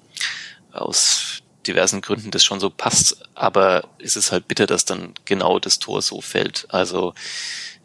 [0.72, 1.40] aus
[1.70, 5.80] diversen Gründen das schon so passt, aber es ist halt bitter, dass dann genau das
[5.80, 6.66] Tor so fällt.
[6.70, 7.14] Also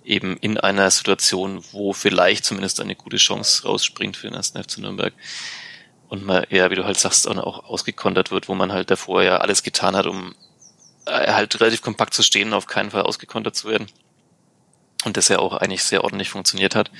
[0.05, 4.79] eben in einer Situation, wo vielleicht zumindest eine gute Chance rausspringt für den ersten FC
[4.79, 5.15] Nürnberg.
[6.09, 9.23] Und man, ja, wie du halt sagst, auch auch ausgekontert wird, wo man halt davor
[9.23, 10.35] ja alles getan hat, um
[11.07, 13.89] äh, halt relativ kompakt zu stehen, auf keinen Fall ausgekontert zu werden.
[15.05, 16.91] Und das ja auch eigentlich sehr ordentlich funktioniert hat.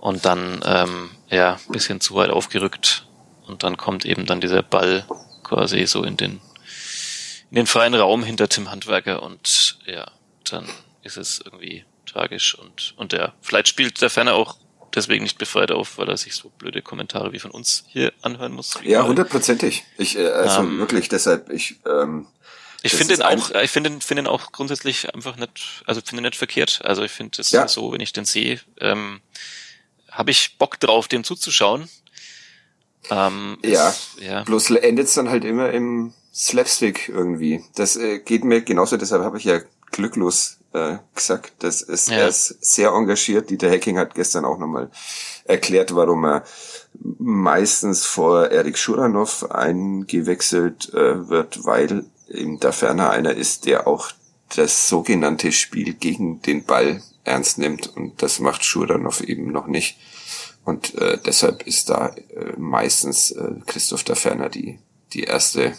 [0.00, 3.06] Und dann, ähm, ja, bisschen zu weit aufgerückt.
[3.46, 5.04] Und dann kommt eben dann dieser Ball
[5.48, 6.40] quasi so in den,
[7.50, 10.10] in den freien Raum hinter Tim Handwerker und ja,
[10.50, 10.68] dann
[11.02, 14.56] ist es irgendwie tragisch und, und ja, vielleicht spielt der Ferner auch
[14.94, 18.52] deswegen nicht befreit auf, weil er sich so blöde Kommentare wie von uns hier anhören
[18.52, 18.78] muss.
[18.84, 19.84] ja, hundertprozentig.
[19.98, 22.26] Ich äh, also Ähm, wirklich deshalb ich ähm,
[22.82, 26.22] Ich finde ihn auch, ich finde ihn, finde ihn auch grundsätzlich einfach nicht, also finde
[26.22, 26.80] ihn nicht verkehrt.
[26.84, 27.68] Also ich finde es Ja.
[27.68, 29.20] so, wenn ich den sehe, ähm,
[30.10, 31.88] habe ich Bock drauf, dem zuzuschauen.
[33.10, 33.88] Ähm, Ja.
[33.88, 34.42] es- ja.
[34.44, 37.64] Bloß endet's dann halt immer im Slapstick irgendwie.
[37.74, 41.52] Das äh, geht mir genauso, deshalb habe ich ja glücklos äh, gesagt.
[41.60, 42.18] Das ist, Ja.
[42.18, 43.48] Er ist sehr engagiert.
[43.50, 44.90] Dieter Hecking hat gestern auch nochmal
[45.44, 46.44] erklärt, warum er
[47.18, 54.10] meistens vor Erik Schuranov eingewechselt äh, wird, weil ihm da ferner einer ist, der auch
[54.56, 57.86] das sogenannte Spiel gegen den Ball ernst nimmt.
[57.96, 59.98] Und das macht Schuranov eben noch nicht.
[60.68, 64.78] Und äh, deshalb ist da äh, meistens äh, Christoph da Ferner die,
[65.14, 65.72] die erste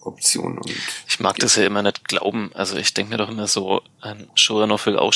[0.00, 0.58] Option.
[0.58, 0.70] Und
[1.08, 2.50] Ich mag das ja immer nicht glauben.
[2.52, 5.14] Also ich denke mir doch immer so, ein Schuranov will auch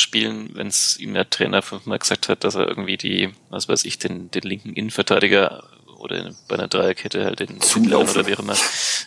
[0.54, 3.98] wenn es ihm der Trainer fünfmal gesagt hat, dass er irgendwie die, was weiß ich,
[3.98, 5.64] den, den linken Innenverteidiger
[5.98, 8.16] oder bei einer Dreierkette halt den Zulaufen.
[8.16, 8.56] oder wie auch immer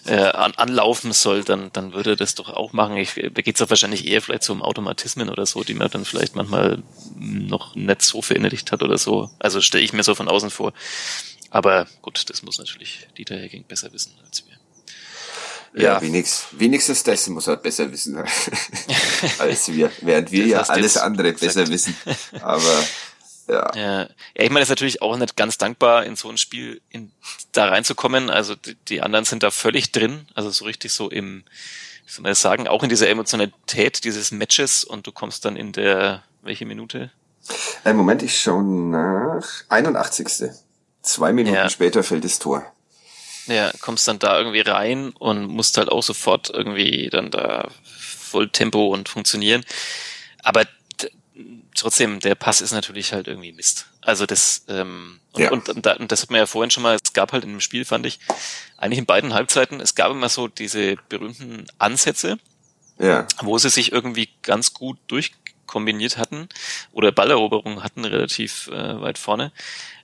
[0.05, 2.97] äh, an, anlaufen soll, dann, dann würde er das doch auch machen.
[2.97, 6.05] Ich, da geht's doch wahrscheinlich eher vielleicht so um Automatismen oder so, die man dann
[6.05, 6.83] vielleicht manchmal
[7.17, 9.29] noch nicht so verinnerlicht hat oder so.
[9.39, 10.73] Also stelle ich mir so von außen vor.
[11.49, 15.81] Aber gut, das muss natürlich Dieter Hecking besser wissen als wir.
[15.81, 16.01] ja, Ja.
[16.01, 18.17] wenigstens, wenigstens das muss er besser wissen
[19.39, 21.55] als wir, während wir Das ja alles andere gesagt.
[21.55, 21.95] besser wissen.
[22.41, 22.63] Aber
[23.47, 26.37] ja, Ja, ja ich meine, es ist natürlich auch nicht ganz dankbar, in so ein
[26.37, 27.11] Spiel in,
[27.51, 28.29] da reinzukommen.
[28.29, 31.43] Also die, die anderen sind da völlig drin, also so richtig so im,
[32.05, 35.55] wie soll man das sagen, auch in dieser Emotionalität dieses Matches und du kommst dann
[35.55, 37.11] in der, welche Minute?
[37.85, 40.49] Äh, Moment, ich schaue nach 81.
[41.01, 41.69] Zwei Minuten Ja.
[41.69, 42.63] später fällt das Tor.
[43.47, 48.49] Ja, kommst dann da irgendwie rein und musst halt auch sofort irgendwie dann da voll
[48.49, 49.65] Tempo und funktionieren.
[50.43, 50.65] Aber
[51.75, 53.87] trotzdem, der Pass ist natürlich halt irgendwie Mist.
[54.01, 55.51] Also das, ähm, und, Ja.
[55.51, 57.51] und, und, da- und das hat man ja vorhin schon mal, es gab halt in
[57.51, 58.19] dem Spiel, fand ich,
[58.77, 62.37] eigentlich in beiden Halbzeiten, es gab immer so diese berühmten Ansätze,
[62.99, 66.49] Ja, wo sie sich irgendwie ganz gut durchkombiniert hatten
[66.91, 69.51] oder Balleroberungen hatten relativ äh, weit vorne,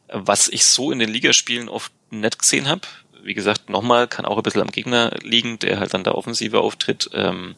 [0.07, 2.81] was ich so in den Ligaspielen oft nicht gesehen habe,
[3.23, 6.61] wie gesagt, nochmal, kann auch ein bisschen am Gegner liegen, der halt dann der Offensive
[6.61, 7.09] auftritt.
[7.13, 7.55] Ähm,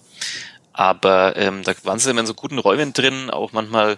[0.79, 3.97] aber ähm, da waren sie immer in so guten Räumen drin, auch manchmal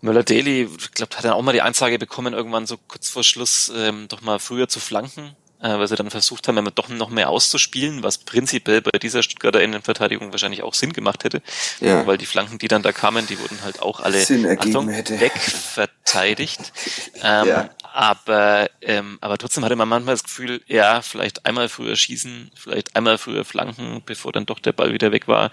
[0.00, 3.72] Möller-Daly, ich glaube, hat dann auch mal die Ansage bekommen, irgendwann so kurz vor Schluss
[3.74, 7.08] ähm, doch mal früher zu flanken äh, weil sie dann versucht haben, immer doch noch
[7.08, 11.40] mehr auszuspielen, was prinzipiell bei dieser Stuttgarter Innenverteidigung wahrscheinlich auch Sinn gemacht hätte,
[11.80, 12.06] ja.
[12.06, 16.72] weil die Flanken, die dann da kamen, die wurden halt auch alle Achtung, wegverteidigt.
[17.22, 17.70] ähm, ja.
[17.94, 22.96] Aber ähm, aber trotzdem hatte man manchmal das Gefühl, ja, vielleicht einmal früher schießen, vielleicht
[22.96, 25.50] einmal früher flanken, bevor dann doch der Ball wieder weg war.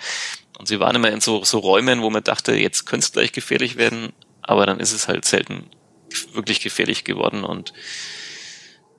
[0.57, 3.31] Und sie waren immer in so, so Räumen, wo man dachte, jetzt könnte es gleich
[3.33, 5.69] gefährlich werden, aber dann ist es halt selten
[6.33, 7.73] wirklich gefährlich geworden und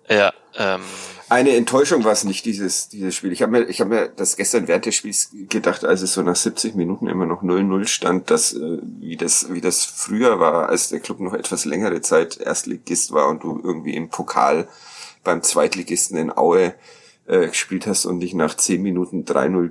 [0.08, 0.82] ja, ähm,
[1.30, 3.30] eine Enttäuschung war es nicht, dieses, dieses Spiel.
[3.30, 6.22] Ich habe mir, ich habe mir das gestern während des Spiels gedacht, als es so
[6.22, 10.68] nach 70 Minuten immer noch 0-0 stand, dass, äh, wie das, wie das früher war,
[10.68, 14.68] als der Club noch etwas längere Zeit Erstligist war und du irgendwie im Pokal
[15.22, 16.74] beim Zweitligisten in Aue
[17.28, 19.70] äh, gespielt hast und dich nach 10 Minuten 3-0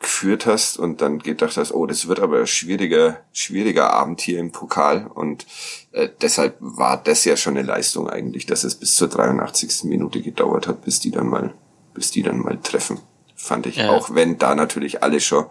[0.00, 4.38] geführt hast und dann gedacht hast, oh, das wird aber ein schwieriger, schwieriger Abend hier
[4.38, 5.46] im Pokal und
[5.92, 9.84] äh, deshalb war das ja schon eine Leistung eigentlich, dass es bis zur 83.
[9.84, 11.52] Minute gedauert hat, bis die dann mal,
[11.92, 12.98] bis die dann mal treffen,
[13.36, 13.76] fand ich.
[13.76, 13.90] Ja.
[13.90, 15.46] Auch wenn da natürlich alle schon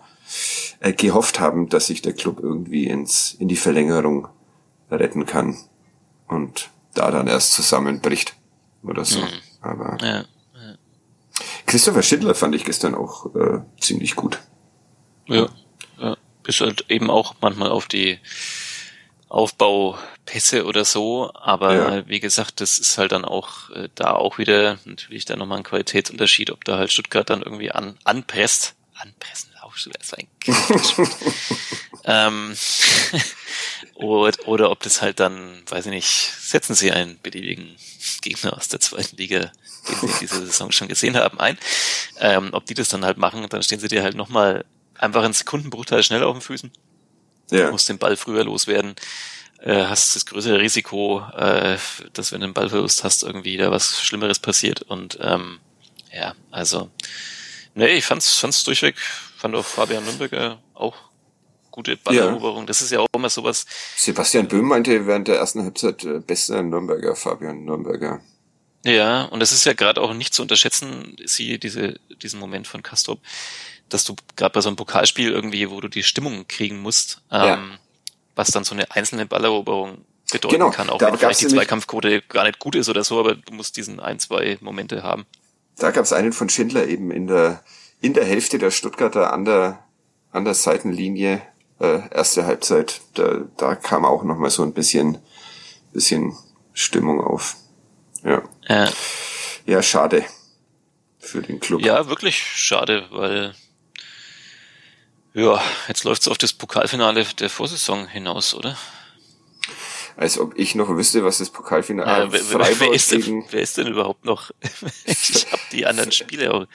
[0.79, 4.29] äh, gehofft haben, dass sich der Club irgendwie ins, in die Verlängerung
[4.89, 5.57] retten kann
[6.27, 8.35] und da dann erst zusammenbricht
[8.81, 9.19] oder so.
[9.19, 9.27] Mhm.
[9.61, 10.25] Aber ja.
[11.65, 14.39] Christopher Schindler fand ich gestern auch äh, ziemlich gut.
[15.27, 15.49] Ja,
[15.99, 16.17] ja.
[16.43, 18.19] Bist halt eben auch manchmal auf die
[19.29, 22.07] Aufbaupässe oder so, aber ja.
[22.07, 25.63] wie gesagt, das ist halt dann auch äh, da auch wieder natürlich dann nochmal ein
[25.63, 28.75] Qualitätsunterschied, ob da halt Stuttgart dann irgendwie an, anpresst.
[28.95, 30.27] Anpressen, auch so ein
[32.03, 32.53] ähm,
[33.99, 37.75] oder, oder ob das halt dann, weiß ich nicht, setzen sie einen beliebigen
[38.21, 39.51] Gegner aus der zweiten Liga
[39.87, 41.57] den wir diese Saison schon gesehen haben, ein.
[42.19, 45.33] Ähm, ob die das dann halt machen, dann stehen sie dir halt nochmal einfach einen
[45.33, 46.71] Sekundenbruchteil schneller auf den Füßen.
[47.51, 47.65] Ja.
[47.65, 48.95] Du musst den Ball früher loswerden.
[49.61, 51.77] Äh, hast das größere Risiko, äh,
[52.13, 54.83] dass wenn du einen Ballverlust hast, irgendwie da was Schlimmeres passiert.
[54.83, 55.59] Und ähm,
[56.13, 56.89] ja, also
[57.75, 58.95] nee, ich fand's, fand's durchweg,
[59.37, 60.95] fand auch Fabian Nürnberger auch
[61.71, 62.61] gute Balleroberung.
[62.61, 62.65] Ja.
[62.65, 63.65] Das ist ja auch immer sowas.
[63.95, 68.21] Sebastian Böhm meinte während der ersten Halbzeit äh, bester Nürnberger, Fabian Nürnberger.
[68.85, 72.81] Ja, und es ist ja gerade auch nicht zu unterschätzen, siehe diese, diesen Moment von
[72.81, 73.19] Kastrop,
[73.89, 77.41] dass du gerade bei so einem Pokalspiel irgendwie, wo du die Stimmung kriegen musst, ähm,
[77.41, 77.59] ja.
[78.35, 82.45] was dann so eine einzelne Balleroberung bedeuten genau, kann, auch wenn vielleicht die Zweikampfquote gar
[82.45, 85.25] nicht gut ist oder so, aber du musst diesen ein, zwei Momente haben.
[85.77, 87.63] Da gab es einen von Schindler eben in der
[88.01, 89.83] in der Hälfte der Stuttgarter an der
[90.31, 91.41] an der Seitenlinie
[91.79, 93.01] äh, erste Halbzeit.
[93.13, 95.19] Da, da kam auch noch mal so ein bisschen
[95.93, 96.37] bisschen
[96.73, 97.55] Stimmung auf.
[98.23, 98.43] Ja.
[98.67, 98.89] Ja,
[99.65, 100.25] ja schade
[101.19, 101.81] für den Club.
[101.81, 103.53] Ja, wirklich schade, weil
[105.33, 108.77] ja, jetzt läuft's auf das Pokalfinale der Vorsaison hinaus, oder?
[110.17, 113.61] Als ob ich noch wüsste, was das Pokalfinale ja, wer, Freiburg wer, ist denn, wer
[113.61, 114.51] ist denn überhaupt noch?
[115.05, 116.65] ich habe die anderen Spiele auch.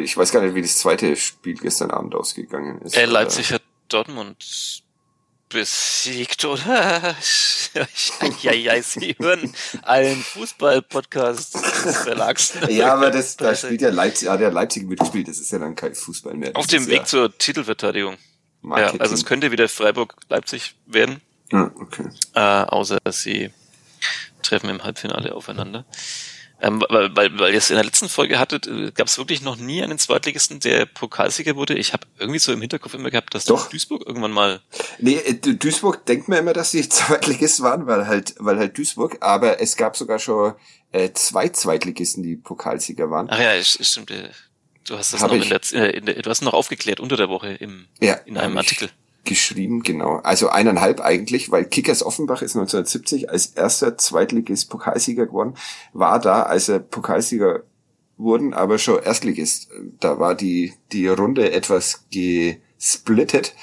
[0.00, 2.96] Ich weiß gar nicht, wie das zweite Spiel gestern Abend ausgegangen ist.
[2.96, 4.82] Äh, Leipzig hat Dortmund
[5.48, 7.16] besiegt, oder?
[8.42, 9.52] ja, ja, Sie hören
[9.82, 12.52] einen Fußball-Podcast des Verlags.
[12.68, 15.74] Ja, aber das, da spielt ja Leipzig, hat ja Leipzig mitgespielt, das ist ja dann
[15.74, 16.50] kein Fußball mehr.
[16.54, 18.16] Auf dem Weg ja zur Titelverteidigung.
[18.60, 18.96] Marketing.
[18.96, 21.20] Ja, also es könnte wieder Freiburg-Leipzig werden.
[21.52, 22.08] Ja, okay.
[22.34, 23.50] Äh, außer sie
[24.42, 25.84] treffen im Halbfinale aufeinander.
[26.60, 29.42] Ähm, weil, weil, weil ihr es in der letzten Folge hattet, äh, gab es wirklich
[29.42, 31.74] noch nie einen Zweitligisten, der Pokalsieger wurde.
[31.74, 33.70] Ich habe irgendwie so im Hinterkopf immer gehabt, dass Doch.
[33.70, 34.60] Duisburg irgendwann mal.
[34.98, 39.18] Nee, äh, Duisburg denkt mir immer, dass sie Zweitligisten waren, weil halt, weil halt Duisburg,
[39.20, 40.54] aber es gab sogar schon
[40.90, 43.28] äh, zwei Zweitligisten, die Pokalsieger waren.
[43.30, 44.10] Ach ja, stimmt.
[44.10, 44.30] Äh,
[44.88, 47.28] du hast das Hab noch in der, in der, du hast noch aufgeklärt unter der
[47.28, 48.90] Woche im, ja, in einem Artikel
[49.24, 50.16] geschrieben, genau.
[50.16, 55.54] Also eineinhalb eigentlich, weil Kickers Offenbach ist 1970 als erster Zweitligist Pokalsieger geworden,
[55.92, 57.64] war da, als er Pokalsieger
[58.16, 59.68] wurden, aber schon Erstligist.
[60.00, 63.54] Da war die, die Runde etwas gesplittet.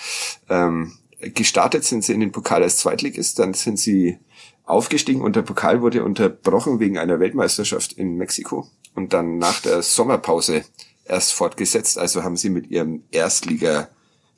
[0.49, 4.19] Ähm, gestartet sind sie in den Pokal als Zweitligist, dann sind sie
[4.65, 9.83] aufgestiegen und der Pokal wurde unterbrochen wegen einer Weltmeisterschaft in Mexiko und dann nach der
[9.83, 10.65] Sommerpause
[11.05, 11.99] erst fortgesetzt.
[11.99, 13.89] Also haben sie mit ihrem Erstliga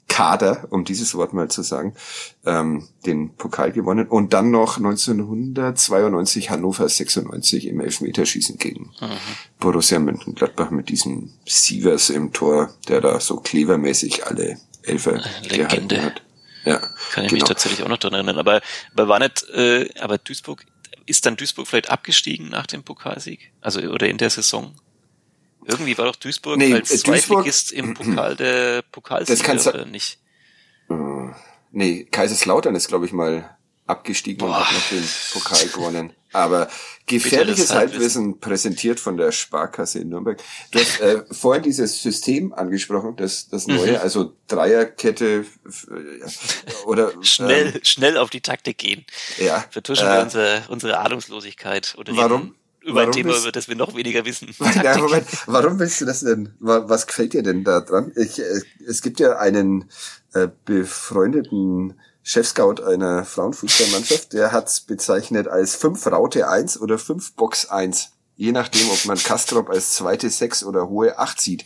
[0.08, 1.94] Kader, um dieses Wort mal zu sagen,
[2.46, 9.18] ähm, den Pokal gewonnen und dann noch 1992 Hannover 96 im Elfmeterschießen gegen mhm.
[9.60, 16.02] Borussia Mönchengladbach mit diesem Sievers im Tor, der da so klevermäßig alle Elfer Legende.
[16.02, 16.22] hat.
[16.66, 16.80] Ja,
[17.12, 17.34] Kann ich genau.
[17.34, 18.38] mich tatsächlich auch noch dran erinnern.
[18.38, 18.62] Aber,
[18.94, 20.66] aber war nicht, äh, aber Duisburg,
[21.06, 23.52] ist dann Duisburg vielleicht abgestiegen nach dem Pokalsieg?
[23.62, 24.74] Also, oder in der Saison?
[25.68, 30.18] Irgendwie war doch Duisburg nee, als Zweitligist im Pokal der Pokalsieger, das kannst oder nicht?
[30.90, 30.94] Äh,
[31.72, 34.48] nee, Kaiserslautern ist, glaube ich, mal abgestiegen Boah.
[34.48, 35.04] und hat noch den
[35.34, 36.14] Pokal gewonnen.
[36.32, 36.70] Aber
[37.06, 40.42] gefährliches Halbwissen präsentiert von der Sparkasse in Nürnberg.
[40.72, 43.98] Du hast äh, vorhin dieses System angesprochen, das, das neue, mhm.
[43.98, 49.06] also Dreierkette äh, oder schnell, ähm, schnell auf die Taktik gehen.
[49.38, 49.66] Ja.
[49.70, 52.56] Vertuschen äh, wir unsere, unsere Ahnungslosigkeit oder warum?
[52.88, 54.50] Über ein Thema, über das wir noch weniger wissen.
[54.84, 56.54] Ja, Moment, warum willst du das denn?
[56.60, 58.12] Was gefällt dir denn da dran?
[58.16, 59.90] Ich, äh, es gibt ja einen
[60.34, 67.70] äh, befreundeten Chefscout einer Frauenfußballmannschaft, der hat's bezeichnet als fünf Raute eins oder fünf Box
[67.70, 71.66] eins, Je nachdem, ob man Kastrop als zweite Sechs oder hohe Acht sieht.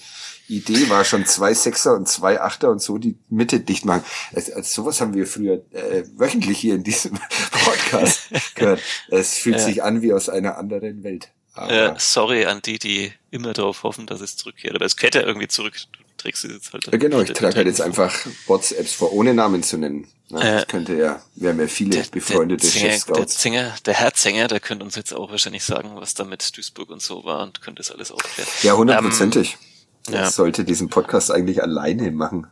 [0.51, 4.03] Idee war schon zwei Sechser und zwei Achter und so die Mitte dicht machen.
[4.33, 7.17] Also, also sowas haben wir früher äh, wöchentlich hier in diesem
[7.51, 8.81] Podcast gehört.
[9.09, 9.63] Es fühlt ja.
[9.63, 11.29] sich an wie aus einer anderen Welt.
[11.55, 14.75] Äh, sorry an die, die immer darauf hoffen, dass es zurückkehrt.
[14.75, 15.73] Aber es kehrt ja irgendwie zurück.
[15.91, 16.87] Du trägst es jetzt halt.
[16.91, 18.13] Ja, genau, ich trage halt jetzt einfach
[18.47, 20.07] WhatsApps vor, ohne Namen zu nennen.
[20.29, 23.93] Ja, das könnte ja, wir haben ja viele der, befreundete der Sänger, Der Sänger, der
[23.95, 27.25] Herr Sänger, der könnte uns jetzt auch wahrscheinlich sagen, was da mit Duisburg und so
[27.25, 28.49] war und könnte das alles aufklären.
[28.63, 29.57] Ja, hundertprozentig.
[29.61, 29.70] Ähm,
[30.09, 30.29] ja.
[30.29, 32.47] sollte diesen Podcast eigentlich alleine machen.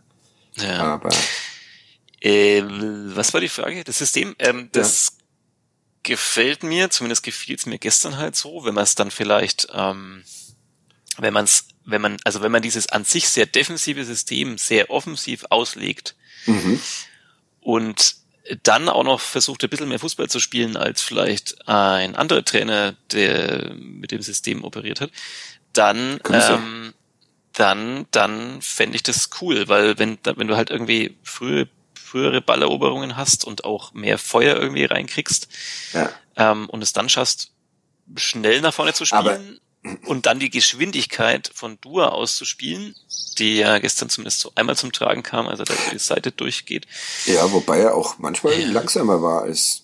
[0.55, 0.79] Ja.
[0.79, 1.09] Aber.
[2.21, 3.83] Äh, was war die Frage?
[3.83, 5.23] Das System, ähm, das ja.
[6.03, 10.23] gefällt mir, zumindest gefiel es mir gestern halt so, wenn man es dann vielleicht, ähm,
[11.17, 14.89] wenn man es, wenn man, also wenn man dieses an sich sehr defensive System sehr
[14.89, 16.79] offensiv auslegt, mhm
[17.61, 18.15] und
[18.63, 22.95] dann auch noch versucht, ein bisschen mehr Fußball zu spielen als vielleicht ein anderer Trainer,
[23.11, 25.11] der mit dem System operiert hat,
[25.73, 26.93] dann, ähm,
[27.59, 33.17] dann, dann fände ich das cool, weil wenn, wenn du halt irgendwie frühe, frühere Balleroberungen
[33.17, 35.49] hast und auch mehr Feuer irgendwie reinkriegst
[35.93, 36.09] ja.
[36.37, 37.51] ähm, und es dann schaffst,
[38.15, 39.39] schnell nach vorne zu spielen, Aber
[40.05, 42.95] und dann die Geschwindigkeit von Dua auszuspielen,
[43.37, 46.85] die ja gestern zumindest so einmal zum Tragen kam, also da die Seite durchgeht.
[47.25, 48.67] Ja, wobei er auch manchmal ja.
[48.67, 49.83] langsamer war als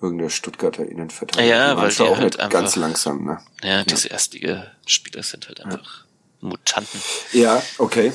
[0.00, 1.44] irgendein Stuttgarter Innenverteidiger.
[1.44, 3.40] Ja, weil die auch halt einfach, ganz langsam, ne?
[3.62, 4.14] Ja, diese ja.
[4.14, 6.04] Erstliga-Spieler sind halt einfach.
[6.42, 7.00] Mutanten.
[7.32, 8.12] Ja, okay.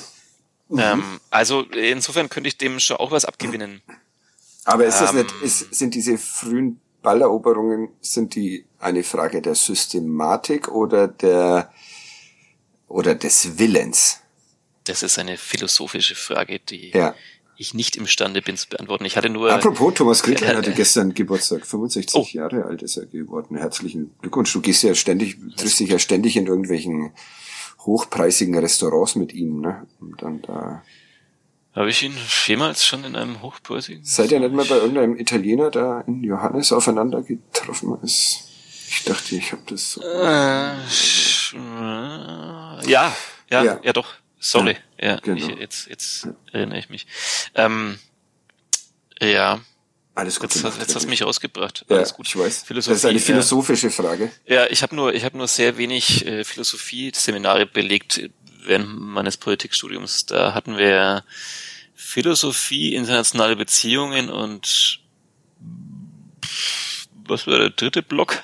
[0.70, 0.80] Mhm.
[0.80, 3.82] Ähm, also insofern könnte ich dem schon auch was abgewinnen.
[4.66, 9.56] Aber ist das ähm, nicht, ist, sind diese frühen Balleroberungen, sind die eine Frage der
[9.56, 11.72] Systematik oder der
[12.90, 14.20] oder des Willens?
[14.84, 17.16] Das ist eine philosophische Frage, die ja.
[17.56, 19.06] ich nicht imstande bin zu beantworten.
[19.06, 19.52] Ich hatte nur.
[19.52, 21.66] Apropos, Thomas Gretler hatte gestern Geburtstag.
[21.66, 22.28] 65 oh.
[22.32, 23.56] Jahre alt ist er geworden.
[23.58, 24.52] Herzlichen Glückwunsch.
[24.52, 27.12] Du gehst ja ständig, triffst dich ja ständig in irgendwelchen
[27.80, 29.88] hochpreisigen Restaurants mit ihm, ne?
[30.00, 30.84] Und dann da.
[31.74, 32.16] Habe ich ihn
[32.48, 34.04] jemals schon in einem hochpreisigen?
[34.04, 38.44] Seid ihr nicht mal bei irgendeinem Italiener da in Johannes aufeinander getroffen ist?
[38.90, 40.02] Ich dachte, ich habe das so.
[40.02, 40.74] Äh,
[42.90, 43.16] ja,
[43.50, 44.08] ja, ja, ja, doch.
[44.40, 44.78] Sorry.
[45.00, 45.38] Ja, ja genau.
[45.38, 47.06] ich, jetzt, jetzt erinnere ich mich.
[47.56, 48.00] Ähm,
[49.22, 49.60] ja.
[50.18, 50.52] Alles gut.
[50.52, 51.86] Jetzt, gemacht, jetzt hast du mich rausgebracht.
[51.90, 52.28] Ja, Alles gut.
[52.28, 52.64] Ich weiß.
[52.64, 54.32] Philosophie, das ist eine philosophische Frage.
[54.48, 58.28] Ja, ich habe nur, ich habe nur sehr wenig äh, Philosophie-Seminare belegt
[58.66, 60.26] während meines Politikstudiums.
[60.26, 61.24] Da hatten wir
[61.94, 65.02] Philosophie, internationale Beziehungen und
[67.28, 68.42] was war der dritte Block?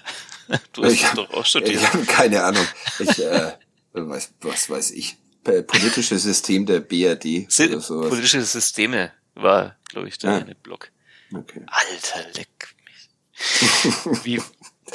[0.73, 1.81] Du hast ich hab, doch auch studiert.
[1.81, 2.67] Ich habe keine Ahnung.
[2.99, 3.53] Ich, äh,
[3.93, 5.15] was, was weiß ich.
[5.41, 7.49] Politische System der BRD.
[7.49, 8.09] Si oder sowas.
[8.09, 10.37] Politische Systeme war, glaube ich, der ja.
[10.39, 10.91] eine Block.
[11.33, 11.65] Okay.
[11.67, 14.23] Alter, leck mich.
[14.23, 14.41] wie,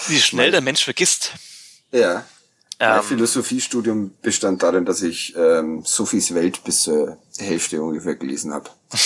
[0.08, 1.32] wie schnell der Mensch vergisst.
[1.90, 2.24] Ja.
[2.80, 8.54] Mein ähm, Philosophiestudium bestand darin, dass ich ähm, Sophies Welt bis zur Hälfte ungefähr gelesen
[8.54, 8.70] habe.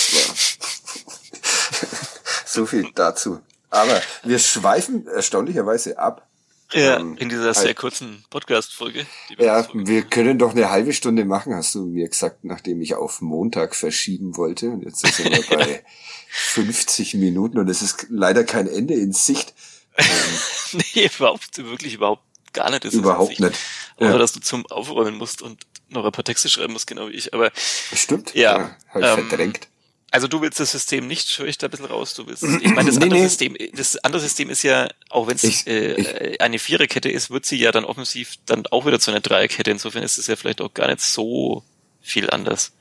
[2.45, 3.41] so viel dazu.
[3.71, 6.27] Aber wir schweifen erstaunlicherweise ab.
[6.73, 9.05] Ja, ähm, in dieser sehr kurzen Podcast-Folge.
[9.37, 13.21] Ja, wir können doch eine halbe Stunde machen, hast du mir gesagt, nachdem ich auf
[13.21, 14.69] Montag verschieben wollte.
[14.69, 15.83] Und jetzt sind wir bei
[16.29, 19.53] 50 Minuten und es ist leider kein Ende in Sicht.
[19.95, 22.83] Ähm, nee, überhaupt, wirklich überhaupt gar nicht.
[22.83, 23.55] Das überhaupt nicht.
[23.97, 24.17] Außer, ja.
[24.17, 27.31] dass du zum Aufräumen musst und noch ein paar Texte schreiben musst, genau wie ich.
[27.35, 28.33] Aber Stimmt.
[28.33, 28.57] Ja.
[28.57, 29.67] ja Habe ich ähm, verdrängt.
[30.13, 32.13] Also du willst das System nicht, höre ich da ein bisschen raus.
[32.13, 33.27] Du willst, ich meine, das nee, andere nee.
[33.27, 37.57] System, das andere System ist ja, auch wenn es äh, eine Viererkette ist, wird sie
[37.57, 39.71] ja dann offensiv dann auch wieder zu einer Dreierkette.
[39.71, 41.63] Insofern ist es ja vielleicht auch gar nicht so
[41.99, 42.73] viel anders.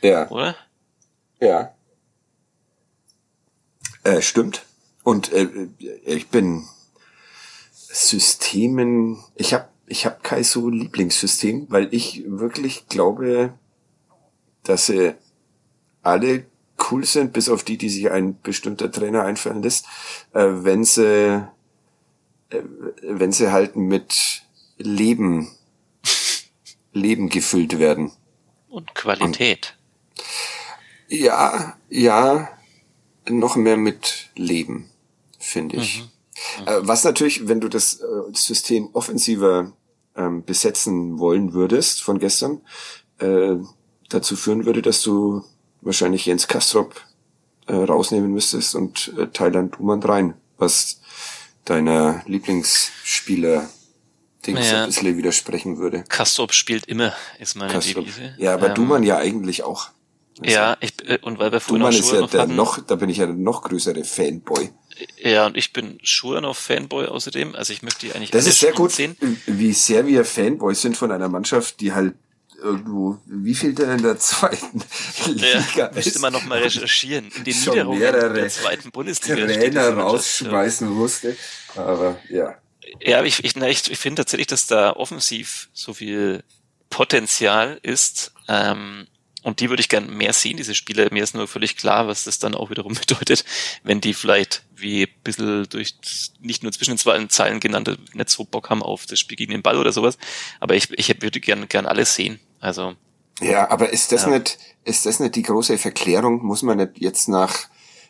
[0.00, 0.30] Ja.
[0.30, 0.54] Oder?
[1.40, 1.74] Ja.
[4.04, 4.62] Äh, stimmt.
[5.02, 5.48] Und äh,
[6.04, 6.68] ich bin
[7.72, 13.54] Systemen, ich habe ich hab kein so Lieblingssystem, weil ich wirklich glaube,
[14.62, 15.14] dass sie
[16.02, 16.46] alle
[16.90, 19.86] cool sind, bis auf die, die sich ein bestimmter Trainer einfallen lässt,
[20.32, 21.46] äh, wenn sie
[22.50, 22.62] äh,
[23.02, 24.42] wenn sie halt mit
[24.78, 25.50] Leben,
[26.92, 28.12] Leben gefüllt werden.
[28.68, 29.76] Und Qualität.
[30.18, 30.26] Und,
[31.08, 32.48] ja, ja,
[33.28, 34.90] noch mehr mit Leben,
[35.38, 36.00] finde ich.
[36.00, 36.62] Mhm.
[36.62, 36.68] Mhm.
[36.68, 39.72] Äh, was natürlich, wenn du das äh, System offensiver
[40.16, 42.60] ähm, besetzen wollen würdest von gestern,
[43.18, 43.56] äh,
[44.08, 45.44] dazu führen würde, dass du
[45.86, 47.00] wahrscheinlich Jens Kastrop
[47.66, 51.00] äh, rausnehmen müsstest und äh, Thailand Duman rein, was
[51.64, 53.68] deiner Lieblingsspieler
[54.46, 54.82] Dings ja.
[54.82, 56.04] ein bisschen widersprechen würde.
[56.08, 58.04] Kastrop spielt immer, ist meine Kastrop.
[58.04, 58.34] Devise.
[58.38, 59.88] Ja, aber ähm, Duman ja eigentlich auch.
[60.40, 62.78] Also, ja, ich, äh, und weil wir vorhin Duman ist ja noch der hatten, noch,
[62.84, 64.70] da bin ich ja der noch größere Fanboy.
[65.18, 67.54] Ja, und ich bin Schuranov-Fanboy außerdem.
[67.54, 69.16] Also ich möchte die eigentlich Das ist sehr gut, sehen.
[69.46, 72.14] wie sehr wir Fanboys sind von einer Mannschaft, die halt
[72.66, 74.82] irgendwo, wie viel der in der zweiten
[75.26, 77.30] Liga ja, müsste man nochmal recherchieren.
[77.36, 79.46] In den Niederungen der zweiten Bundesliga.
[79.46, 81.36] Trainer rausschmeißen musste.
[81.76, 82.56] Aber ja.
[83.00, 86.42] Ja, ich, ich, ich, ich finde tatsächlich, dass da offensiv so viel
[86.90, 88.32] Potenzial ist.
[88.48, 89.06] Ähm,
[89.46, 91.08] und die würde ich gern mehr sehen, diese Spiele.
[91.12, 93.44] Mir ist nur völlig klar, was das dann auch wiederum bedeutet,
[93.84, 95.94] wenn die vielleicht wie ein bisschen durch
[96.40, 99.52] nicht nur zwischen den zwei Zeilen genannte nicht so Bock haben auf das Spiel gegen
[99.52, 100.18] den Ball oder sowas.
[100.58, 102.40] Aber ich, ich würde gern, gern alles sehen.
[102.60, 102.94] Also.
[103.40, 104.30] Ja, aber ist das ja.
[104.30, 106.42] nicht, ist das nicht die große Verklärung?
[106.42, 107.54] Muss man nicht jetzt nach,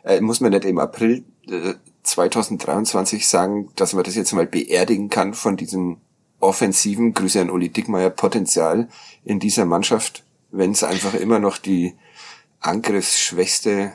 [0.04, 5.08] äh, muss man nicht im April äh, 2023 sagen, dass man das jetzt mal beerdigen
[5.08, 5.98] kann von diesem
[6.38, 8.88] offensiven, Grüße an Uli Dickmeier, Potenzial
[9.24, 11.94] in dieser Mannschaft, wenn es einfach immer noch die
[12.60, 13.92] angriffsschwächste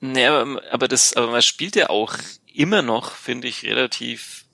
[0.00, 2.14] Nee, aber, aber das, aber man spielt ja auch
[2.52, 4.46] immer noch, finde ich, relativ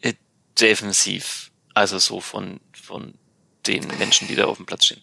[0.00, 0.14] äh,
[0.60, 1.52] defensiv.
[1.72, 3.14] Also so von, von
[3.66, 5.02] den Menschen, die da auf dem Platz stehen.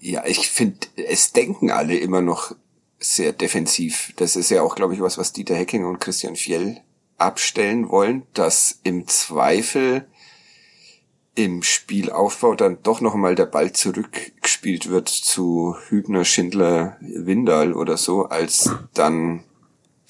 [0.00, 2.54] Ja, ich finde, es denken alle immer noch
[2.98, 4.12] sehr defensiv.
[4.16, 6.80] Das ist ja auch, glaube ich, was, was Dieter Hecking und Christian Fjell
[7.18, 10.06] abstellen wollen, dass im Zweifel
[11.34, 17.96] im Spielaufbau dann doch noch mal der Ball zurückgespielt wird zu Hübner, Schindler, Windal oder
[17.96, 19.44] so, als dann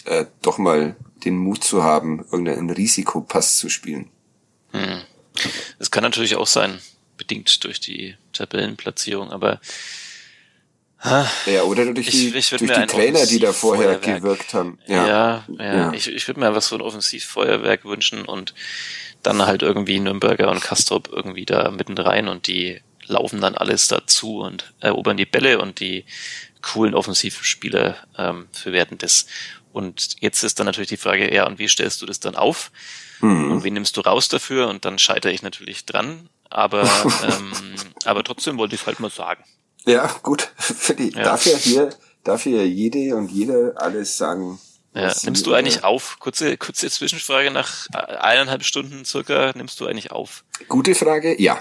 [0.04, 4.10] äh, doch mal den Mut zu haben, irgendeinen Risikopass zu spielen.
[4.72, 5.02] Hm.
[5.78, 6.80] Das kann natürlich auch sein,
[7.16, 9.60] bedingt durch die Tabellenplatzierung, aber
[11.46, 14.78] ja, oder durch die, ich, ich durch die Trainer, die da vorher gewirkt haben.
[14.86, 15.74] Ja, ja, ja.
[15.74, 15.92] ja.
[15.92, 18.54] ich, ich würde mir was so ein Offensivfeuerwerk wünschen und
[19.24, 23.88] dann halt irgendwie Nürnberger und Kastrop irgendwie da mitten rein und die laufen dann alles
[23.88, 26.04] dazu und erobern die Bälle und die
[26.60, 29.26] coolen Offensivspieler ähm, verwerten das.
[29.72, 32.70] Und jetzt ist dann natürlich die Frage, ja, und wie stellst du das dann auf?
[33.20, 33.52] Mhm.
[33.52, 34.68] Und wen nimmst du raus dafür?
[34.68, 36.28] Und dann scheitere ich natürlich dran.
[36.50, 36.82] Aber,
[37.24, 37.52] ähm,
[38.04, 39.44] aber trotzdem wollte ich halt mal sagen.
[39.84, 40.52] Ja, gut.
[40.56, 41.22] Für die, ja.
[41.24, 41.90] Darf ja hier,
[42.24, 44.58] darf ja jede und jeder alles sagen,
[44.94, 46.18] ja, nimmst du eigentlich auf?
[46.18, 50.44] Kurze, kurze Zwischenfrage nach eineinhalb Stunden circa, nimmst du eigentlich auf?
[50.68, 51.58] Gute Frage, ja.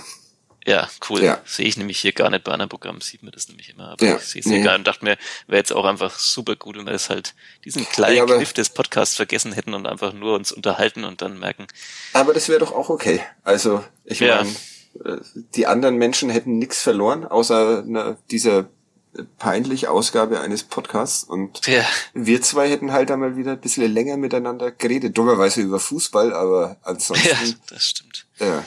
[0.66, 1.24] Ja, cool.
[1.24, 1.42] Ja.
[1.44, 3.90] Sehe ich nämlich hier gar nicht bei einem Programm, sieht man das nämlich immer.
[3.90, 4.16] Aber ja.
[4.18, 4.62] ich sehe es nee.
[4.62, 7.34] gar nicht und dachte mir, wäre jetzt auch einfach super gut, wenn wir das halt
[7.66, 11.40] diesen kleinen ja, Kniff des Podcasts vergessen hätten und einfach nur uns unterhalten und dann
[11.40, 11.66] merken.
[12.14, 13.22] Aber das wäre doch auch okay.
[13.44, 14.44] Also, ich ja.
[14.44, 15.22] meine, äh,
[15.56, 18.68] die anderen Menschen hätten nichts verloren, außer na, dieser
[19.40, 21.84] peinliche Ausgabe eines Podcasts und ja.
[22.14, 26.78] wir zwei hätten halt einmal wieder ein bisschen länger miteinander geredet, dummerweise über Fußball, aber
[26.84, 27.28] ansonsten.
[27.28, 27.38] Ja,
[27.70, 28.26] das stimmt.
[28.40, 28.64] Ja.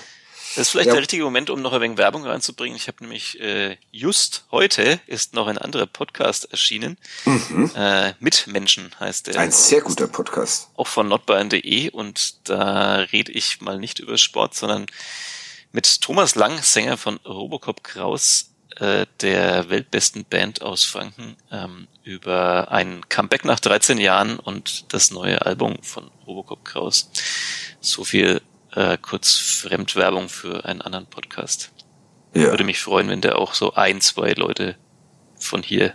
[0.57, 0.93] Das ist vielleicht ja.
[0.93, 2.77] der richtige Moment, um noch ein wenig Werbung reinzubringen.
[2.77, 6.97] Ich habe nämlich äh, just heute ist noch ein anderer Podcast erschienen.
[7.25, 7.73] Mhm.
[7.75, 9.41] Äh, Mitmenschen heißt der.
[9.41, 10.69] Ein sehr guter Podcast.
[10.77, 14.87] Auch von notbayern.de und da rede ich mal nicht über Sport, sondern
[15.73, 22.71] mit Thomas Lang, Sänger von Robocop Kraus, äh, der weltbesten Band aus Franken ähm, über
[22.71, 27.11] ein Comeback nach 13 Jahren und das neue Album von Robocop Kraus.
[27.81, 28.41] So viel
[28.75, 31.72] äh, kurz Fremdwerbung für einen anderen Podcast.
[32.35, 32.51] Ja.
[32.51, 34.77] Würde mich freuen, wenn der auch so ein, zwei Leute
[35.39, 35.95] von hier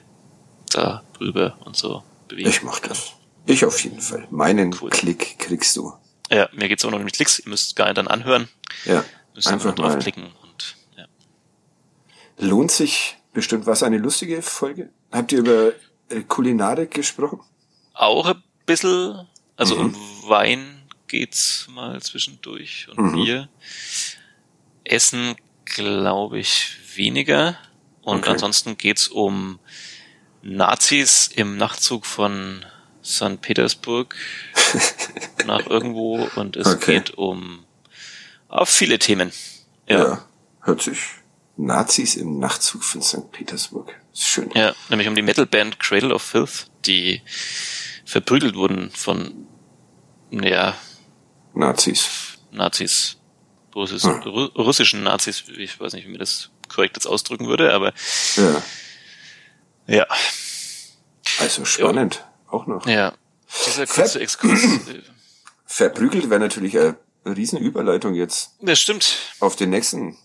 [0.71, 2.47] da drüber und so bewegt.
[2.47, 3.13] Ich mach das.
[3.45, 4.27] Ich auf jeden Fall.
[4.29, 4.89] Meinen cool.
[4.89, 5.93] Klick kriegst du.
[6.29, 7.39] Ja, mir geht's auch noch mit Klicks.
[7.39, 8.47] Ihr müsst gar nicht dann anhören.
[8.85, 9.03] Ja.
[9.33, 10.27] Müsst einfach draufklicken
[12.39, 14.89] Lohnt sich bestimmt was eine lustige Folge?
[15.11, 15.73] Habt ihr über
[16.09, 17.41] äh, Kulinarik gesprochen?
[17.93, 19.27] Auch ein bisschen.
[19.57, 19.85] Also mhm.
[19.87, 20.78] um Wein
[21.09, 23.13] geht's mal zwischendurch und mhm.
[23.13, 23.49] Bier.
[24.85, 25.35] Essen
[25.65, 27.57] glaube ich weniger.
[28.01, 28.31] Und okay.
[28.31, 29.59] ansonsten geht's um
[30.41, 32.65] Nazis im Nachtzug von
[33.03, 33.41] St.
[33.41, 34.15] Petersburg
[35.45, 36.95] nach irgendwo und es okay.
[36.95, 37.65] geht um
[38.47, 39.31] auf viele Themen.
[39.87, 39.97] Ja.
[39.97, 40.25] ja,
[40.61, 40.99] hört sich
[41.57, 43.31] Nazis im Nachtzug von St.
[43.31, 43.93] Petersburg.
[44.13, 44.49] Schön.
[44.55, 47.21] Ja, nämlich um die Metalband Cradle of Filth, die
[48.05, 49.47] verprügelt wurden von
[50.31, 50.75] Ja.
[51.53, 52.37] Nazis.
[52.51, 53.17] Nazis.
[53.75, 54.21] Russisch, hm.
[54.57, 57.93] russischen Nazis, ich weiß nicht, wie man das korrekt jetzt ausdrücken würde, aber
[58.35, 58.63] ja.
[59.87, 60.07] Ja.
[61.39, 62.53] Also spannend, ja.
[62.53, 62.85] auch noch.
[62.87, 63.13] Ja.
[63.65, 64.63] Dieser kurze Ver Exkurs.
[64.63, 65.01] Äh,
[65.65, 66.95] Verprügelt wäre natürlich eine
[67.25, 68.55] Riesenüberleitung jetzt.
[68.61, 69.17] Das stimmt.
[69.39, 70.17] Auf den nächsten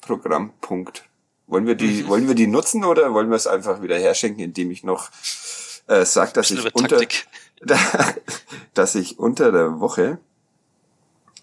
[0.00, 1.04] Programmpunkt.
[1.46, 2.08] Wollen wir die, mhm.
[2.08, 5.10] wollen wir die nutzen oder wollen wir es einfach wieder herschenken, indem ich noch
[5.86, 7.00] äh, sage, dass ich unter,
[8.74, 10.18] dass ich unter der Woche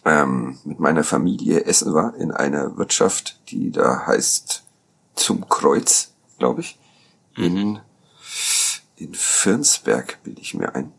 [0.06, 4.64] ähm, mit meiner Familie essen war in einer Wirtschaft, die da heißt
[5.16, 6.80] zum Kreuz, glaube ich,
[7.36, 7.45] mhm.
[7.45, 7.80] in
[9.00, 10.91] in Firnsberg, bilde ich mir ein.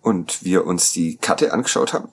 [0.00, 2.08] Und wir uns die Karte angeschaut haben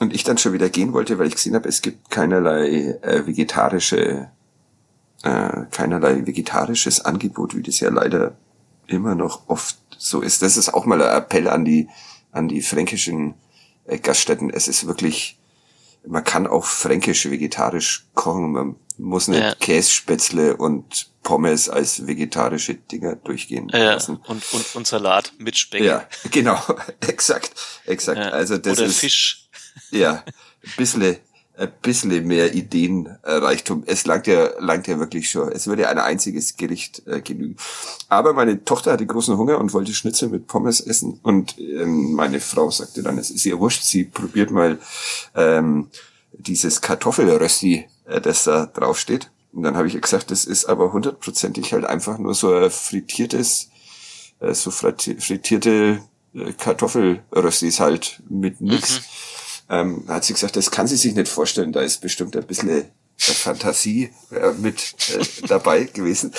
[0.00, 3.26] und ich dann schon wieder gehen wollte, weil ich gesehen habe, es gibt keinerlei äh,
[3.26, 4.30] vegetarische
[5.22, 8.36] äh, keinerlei vegetarisches Angebot, wie das ja leider
[8.86, 10.42] immer noch oft so ist.
[10.42, 11.88] Das ist auch mal ein Appell an die,
[12.32, 13.34] an die fränkischen
[13.86, 14.50] Gaststätten.
[14.50, 15.38] Es ist wirklich,
[16.06, 18.52] man kann auch fränkisch vegetarisch kochen.
[18.52, 19.54] Man muss nicht ja.
[19.54, 24.16] Kässpätzle und Pommes als vegetarische Dinger durchgehen ja, lassen.
[24.26, 25.82] Und, und, und Salat mit Speck.
[25.82, 26.60] Ja, genau.
[27.06, 27.52] exakt,
[27.84, 28.18] exakt.
[28.18, 28.28] Ja.
[28.30, 29.48] Also das Oder ist, Fisch.
[29.90, 30.24] Ja,
[30.64, 31.16] ein bisschen
[31.58, 33.84] ein bisschen mehr Ideenreichtum.
[33.86, 35.50] Es langt ja, langt ja wirklich schon.
[35.50, 37.56] Es würde ein einziges Gericht äh, genügen.
[38.08, 41.18] Aber meine Tochter hatte großen Hunger und wollte Schnitzel mit Pommes essen.
[41.22, 44.78] Und ähm, meine Frau sagte dann, es ist ihr wurscht, sie probiert mal
[45.34, 45.88] ähm,
[46.32, 49.30] dieses Kartoffelrösti, äh, das da drauf steht.
[49.52, 53.70] Und dann habe ich gesagt, das ist aber hundertprozentig halt einfach nur so ein frittiertes,
[54.40, 56.02] äh, so frittierte
[56.34, 59.00] äh, Kartoffelröstis halt mit nichts.
[59.00, 59.35] Mhm
[59.68, 62.70] ähm, hat sie gesagt, das kann sie sich nicht vorstellen, da ist bestimmt ein bisschen
[62.70, 62.84] äh,
[63.16, 66.32] Fantasie äh, mit äh, dabei gewesen.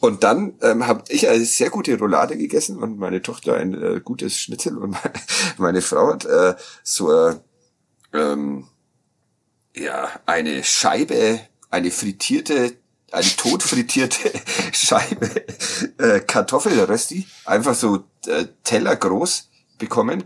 [0.00, 4.00] Und dann ähm, habe ich eine sehr gute Roulade gegessen und meine Tochter ein äh,
[4.00, 4.96] gutes Schnitzel und
[5.56, 7.36] meine Frau hat äh, so äh,
[8.12, 8.66] ähm,
[9.74, 12.76] ja eine Scheibe, eine frittierte
[13.12, 14.32] eine totfrittierte
[14.72, 15.46] Scheibe
[15.98, 19.48] äh, Kartoffelrösti, einfach so äh, Teller groß
[19.78, 20.24] bekommen,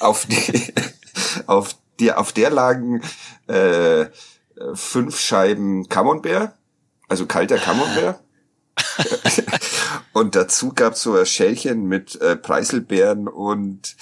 [0.00, 0.72] auf die,
[1.46, 3.02] auf die, auf der lagen
[3.46, 4.06] äh,
[4.74, 6.54] fünf Scheiben Camembert,
[7.08, 8.20] also kalter Camembert.
[10.12, 13.96] und dazu gab's so ein Schälchen mit äh, Preiselbeeren und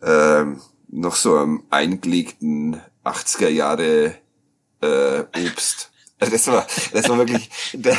[0.00, 0.44] äh,
[0.88, 4.14] noch so einem eingelegten 80er Jahre
[4.80, 5.90] äh, Obst.
[6.18, 7.96] Das war, das war wirklich der,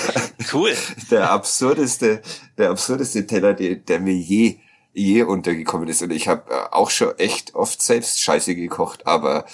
[0.54, 0.74] cool.
[1.12, 2.22] der absurdeste,
[2.58, 4.58] der absurdeste Teller, der, der mir je
[4.98, 6.02] je untergekommen ist.
[6.02, 9.46] Und ich habe äh, auch schon echt oft selbst Scheiße gekocht, aber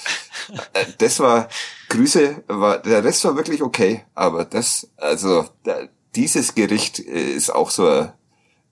[0.73, 1.49] äh, das war
[1.89, 5.45] Grüße, war der Rest war wirklich okay, aber das, also
[6.15, 7.87] dieses Gericht äh, ist auch so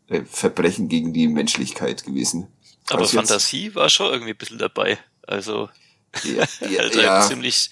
[0.09, 2.47] ein Verbrechen gegen die Menschlichkeit gewesen.
[2.89, 4.97] Aber also Fantasie jetzt, war schon irgendwie ein bisschen dabei.
[5.27, 5.69] Also
[6.23, 7.21] ja, ja, halt ja.
[7.21, 7.69] ziemlich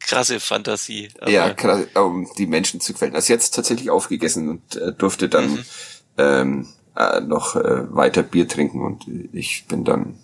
[0.00, 1.10] krasse Fantasie.
[1.26, 3.14] ja, krass, um die Menschen zu quälen.
[3.14, 5.64] Also jetzt tatsächlich aufgegessen und äh, durfte dann mhm.
[6.16, 6.68] ähm,
[6.98, 10.18] äh, noch äh, weiter Bier trinken und ich bin dann,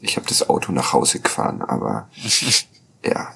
[0.00, 2.08] ich habe das Auto nach Hause gefahren, aber
[3.04, 3.34] ja.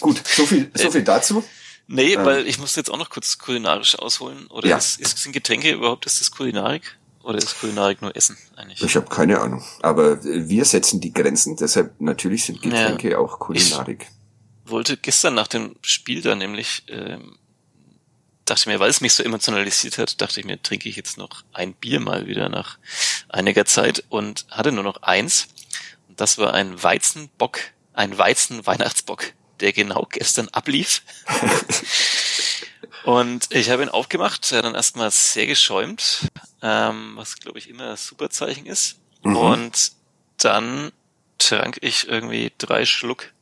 [0.00, 1.42] Gut, so viel, so viel dazu.
[1.88, 4.46] Nee, ähm, weil ich muss jetzt auch noch kurz kulinarisch ausholen.
[4.46, 4.76] Oder ja.
[4.76, 6.96] ist, ist, sind Getränke überhaupt, ist das Kulinarik?
[7.24, 8.80] Oder ist Kulinarik nur Essen eigentlich?
[8.82, 9.64] Ich habe keine Ahnung.
[9.80, 14.06] Aber wir setzen die Grenzen, deshalb natürlich sind Getränke ja, auch Kulinarik.
[14.64, 17.36] Ich wollte gestern nach dem Spiel da nämlich ähm,
[18.44, 21.44] dachte mir, weil es mich so emotionalisiert hat, dachte ich mir, trinke ich jetzt noch
[21.52, 22.78] ein Bier mal wieder nach
[23.28, 25.48] einiger Zeit und hatte nur noch eins.
[26.08, 27.60] Und das war ein Weizenbock,
[27.94, 31.02] ein Weizen-Weihnachtsbock, der genau gestern ablief.
[33.04, 36.28] und ich habe ihn aufgemacht, er hat dann erstmal sehr geschäumt,
[36.62, 38.98] ähm, was glaube ich immer ein super Zeichen ist.
[39.22, 39.36] Mhm.
[39.36, 39.92] Und
[40.38, 40.92] dann
[41.38, 43.32] trank ich irgendwie drei Schluck,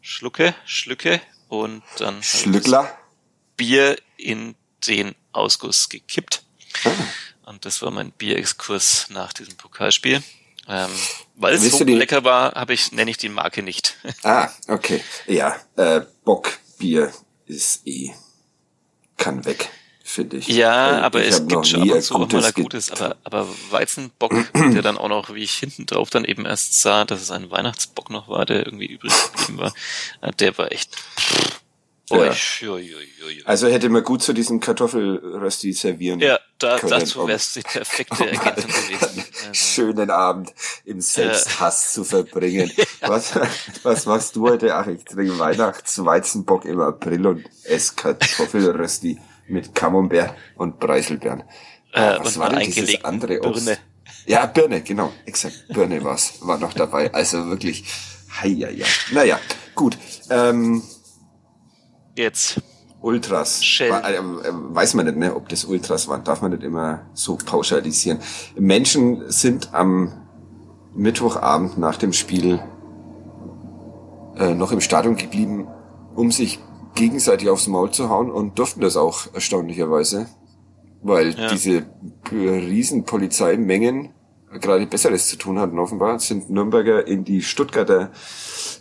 [0.00, 2.96] Schlucke, Schlücke und dann Schlückler.
[3.58, 4.54] Bier in
[4.86, 6.42] den Ausguss gekippt.
[6.86, 6.90] Oh.
[7.50, 10.22] Und das war mein Bierexkurs nach diesem Pokalspiel.
[10.70, 10.90] Ähm,
[11.36, 13.96] weil es so lecker war, habe ich nenne ich die Marke nicht.
[14.22, 15.02] ah, okay.
[15.26, 17.12] Ja, äh, Bockbier
[17.46, 18.12] ist eh
[19.16, 19.70] kann weg,
[20.04, 20.48] finde ich.
[20.48, 23.48] Ja, also, aber es gibt schon ab und zu auch mal ein gutes, aber, aber
[23.70, 27.30] Weizenbock, der dann auch noch, wie ich hinten drauf dann eben erst sah, dass es
[27.30, 29.74] ein Weihnachtsbock noch war, der irgendwie übrig geblieben war,
[30.20, 31.60] äh, der war echt pff,
[32.10, 32.32] ja.
[33.44, 37.60] Also hätte man gut zu diesem Kartoffelrösti servieren Ja, da, können, dazu wäre es die
[37.60, 39.24] perfekte Ergänzung gewesen.
[39.40, 39.54] Also.
[39.54, 40.52] Schönen Abend
[40.84, 42.70] im Selbsthass zu verbringen.
[43.00, 43.38] Was,
[43.84, 44.74] was machst du heute?
[44.74, 51.42] Ach, ich trinke Weihnachtsweizenbock im April und esse Kartoffelrösti mit Camembert und Preiselbeeren.
[51.92, 53.78] Äh, ah, was war denn dieses andere Birne.
[54.26, 55.64] Ja, Birne, genau, exakt.
[55.68, 57.12] Birne war's, war noch dabei.
[57.14, 57.84] Also wirklich,
[58.40, 58.86] hei, ja, ja.
[59.12, 59.40] Naja,
[59.74, 59.96] gut.
[60.28, 60.82] Ähm,
[62.18, 62.60] Jetzt.
[63.00, 63.64] Ultras.
[63.64, 63.90] Shell.
[63.92, 66.24] War, äh, weiß man nicht, ne, ob das Ultras waren.
[66.24, 68.18] Darf man nicht immer so pauschalisieren.
[68.56, 70.12] Menschen sind am
[70.96, 72.60] Mittwochabend nach dem Spiel
[74.36, 75.68] äh, noch im Stadion geblieben,
[76.16, 76.58] um sich
[76.96, 80.26] gegenseitig aufs Maul zu hauen und durften das auch erstaunlicherweise,
[81.00, 81.48] weil Ja.
[81.48, 81.86] diese
[82.32, 84.10] riesen Polizeimengen
[84.60, 88.10] gerade Besseres zu tun hatten offenbar, sind Nürnberger in die Stuttgarter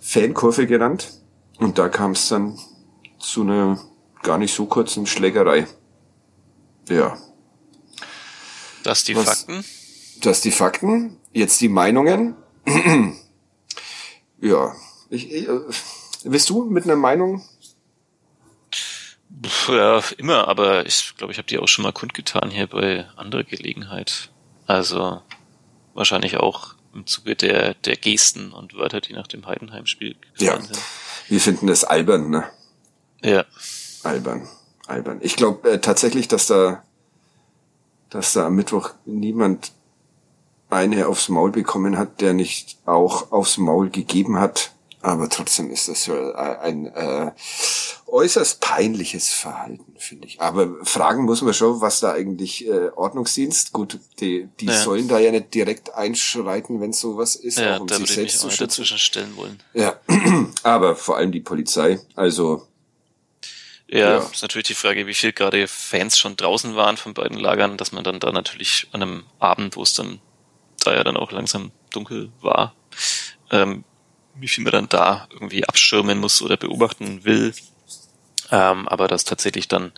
[0.01, 1.21] Fankurve gerannt
[1.59, 2.57] und da kam es dann
[3.31, 3.79] zu einer
[4.23, 5.67] gar nicht so kurzen Schlägerei.
[6.89, 7.17] Ja,
[8.83, 9.63] Das die Was- Fakten.
[10.21, 12.35] das die Fakten, jetzt die Meinungen.
[14.41, 14.73] ja,
[15.09, 15.59] ich, ich, äh,
[16.23, 17.43] willst du mit einer Meinung?
[19.67, 23.43] Ja, immer, aber ich glaube, ich habe die auch schon mal kundgetan hier bei anderer
[23.43, 24.29] Gelegenheit.
[24.65, 25.21] Also
[25.93, 30.73] wahrscheinlich auch im Zuge der, der Gesten und Wörter, die nach dem Heidenheim-Spiel Ja, gefallen
[30.73, 30.79] sind.
[31.27, 32.45] wir finden das albern, ne?
[33.21, 33.45] Ja.
[34.03, 34.47] Albern,
[34.85, 35.19] albern.
[35.21, 36.83] Ich glaube äh, tatsächlich, dass da,
[38.09, 39.71] dass da am Mittwoch niemand
[40.69, 44.71] eine aufs Maul bekommen hat, der nicht auch aufs Maul gegeben hat.
[45.01, 47.31] Aber trotzdem ist das so äh, ein äh,
[48.07, 50.41] äußerst peinliches Verhalten, finde ich.
[50.41, 54.73] Aber fragen muss man schon, was da eigentlich äh, Ordnungsdienst, gut, die, die Ja.
[54.81, 58.49] sollen da ja nicht direkt einschreiten, wenn sowas ist, Ja, auch um sich selbst zu
[58.49, 58.63] schützen.
[58.67, 59.59] dazwischen stellen wollen.
[59.73, 59.97] Ja,
[60.63, 61.99] aber vor allem die Polizei.
[62.15, 62.66] Also
[63.89, 64.17] Ja, Ja.
[64.17, 67.91] ist natürlich die Frage, wie viel gerade Fans schon draußen waren von beiden Lagern, dass
[67.91, 70.19] man dann da natürlich an einem Abend, wo es dann
[70.83, 72.75] da ja dann auch langsam dunkel war,
[73.51, 73.83] ähm,
[74.35, 77.53] wie viel man dann da irgendwie abschirmen muss oder beobachten will.
[78.51, 79.91] Ähm, aber dass tatsächlich dann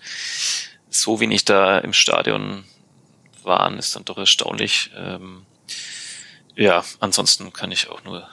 [0.90, 2.64] so wenig da im Stadion
[3.44, 4.92] waren, ist dann doch erstaunlich.
[4.96, 5.46] Ähm,
[6.56, 8.28] ja, ansonsten kann ich auch nur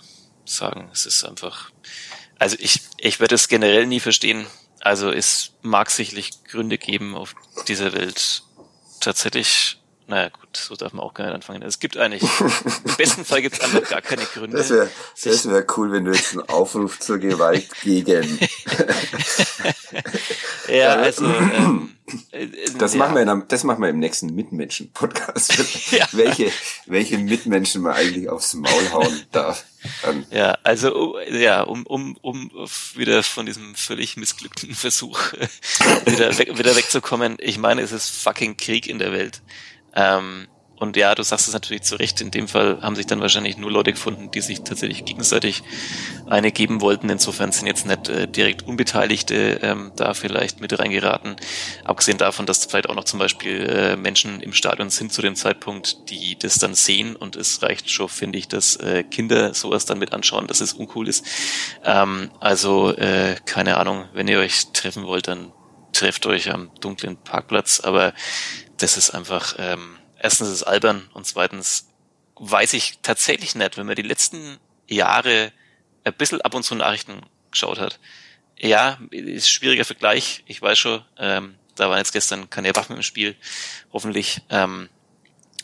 [0.45, 1.71] sagen, es ist einfach,
[2.39, 4.47] also ich, ich werde es generell nie verstehen.
[4.87, 7.34] Also es mag sicherlich Gründe geben auf
[7.66, 8.45] dieser Welt.
[9.01, 11.63] Tatsächlich, naja gut, so darf man auch gar nicht anfangen.
[11.63, 14.57] Es gibt eigentlich, im besten Fall gibt es einfach gar keine Gründe.
[14.57, 14.91] Das wäre
[15.25, 18.39] das wär cool, wenn du jetzt einen Aufruf zur Gewalt gegen.
[20.69, 21.97] ja, also ähm,
[22.31, 22.49] äh,
[22.79, 22.99] Das ja.
[22.99, 25.57] machen wir, in das machen wir im nächsten Mitmenschen-Podcast.
[25.91, 26.07] Ja.
[26.13, 26.51] welche,
[26.87, 29.65] welche Mitmenschen man eigentlich aufs Maul hauen darf.
[30.05, 32.51] Ähm, Ja, also oh, ja, um, um, um
[32.95, 35.33] wieder von diesem völlig missglückten Versuch
[36.05, 37.37] wieder, weg, wieder wegzukommen.
[37.41, 39.43] Ich meine, es ist fucking Krieg in der Welt.
[39.97, 40.47] Ähm,
[40.79, 42.21] und ja, du sagst es natürlich zu Recht.
[42.21, 45.63] In dem Fall haben sich dann wahrscheinlich nur Leute gefunden, die sich tatsächlich gegenseitig
[46.27, 47.09] eine geben wollten.
[47.09, 51.37] Insofern sind jetzt nicht äh, direkt Unbeteiligte ähm, da vielleicht mit reingeraten.
[51.85, 55.35] Abgesehen davon, dass vielleicht auch noch zum Beispiel äh, Menschen im Stadion sind zu dem
[55.35, 57.17] Zeitpunkt, die das dann sehen.
[57.17, 60.75] Und es reicht schon, finde ich, dass äh, Kinder sowas dann mit anschauen, dass es
[60.75, 61.25] uncool ist.
[61.85, 65.53] Ähm, also, äh, keine Ahnung, wenn ihr euch treffen wollt, dann
[65.95, 67.81] trefft euch am dunklen Parkplatz.
[67.81, 68.13] Aber
[68.79, 71.89] das ist einfach, ähm, erstens ist es albern und zweitens
[72.37, 74.59] weiß ich tatsächlich nicht, wenn man die letzten
[74.89, 75.53] Jahre
[76.05, 77.99] ein bisschen ab und zu Nachrichten geschaut hat.
[78.59, 83.03] Ja, ist schwieriger Vergleich, ich weiß schon, ähm, da waren jetzt gestern keine Waffen im
[83.03, 83.37] Spiel,
[83.93, 84.89] hoffentlich, ähm,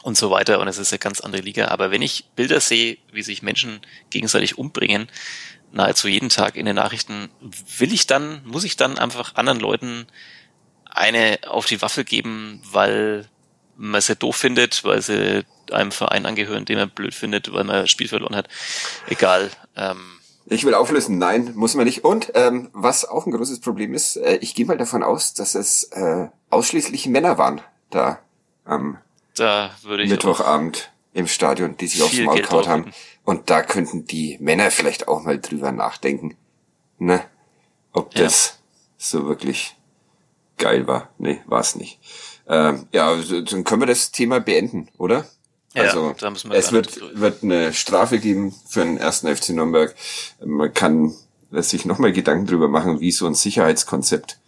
[0.03, 1.69] und so weiter, und es ist eine ganz andere Liga.
[1.69, 5.09] Aber wenn ich Bilder sehe, wie sich Menschen gegenseitig umbringen,
[5.71, 7.31] nahezu jeden Tag in den Nachrichten,
[7.79, 10.07] will ich dann, muss ich dann einfach anderen Leuten
[10.95, 13.27] eine auf die Waffe geben, weil
[13.77, 17.77] man sie doof findet, weil sie einem Verein angehören, den man blöd findet, weil man
[17.83, 18.49] das Spiel verloren hat.
[19.09, 19.51] Egal.
[19.77, 22.05] Ähm, ich will auflösen, nein, muss man nicht.
[22.05, 25.55] Und ähm, was auch ein großes Problem ist, äh, ich gehe mal davon aus, dass
[25.55, 28.19] es äh, ausschließlich Männer waren da
[28.65, 28.99] am
[29.37, 32.93] da würde ich Mittwochabend im Stadion, die sich aufs Maul kaut haben.
[33.25, 36.37] Und da könnten die Männer vielleicht auch mal drüber nachdenken,
[36.99, 37.25] ne?
[37.93, 38.25] Ob Ja.
[38.25, 38.59] das
[38.99, 39.77] so wirklich
[40.63, 41.11] geil war.
[41.19, 41.99] Nee, war es nicht.
[42.49, 45.27] Ähm, ja, also, dann können wir das Thema beenden, oder?
[45.75, 49.51] Ja, also, da müssen wir es wird, wird eine Strafe geben für den ersten FC
[49.51, 49.95] Nürnberg.
[50.45, 51.15] Man kann
[51.51, 54.39] sich nochmal Gedanken drüber machen, wie so ein Sicherheitskonzept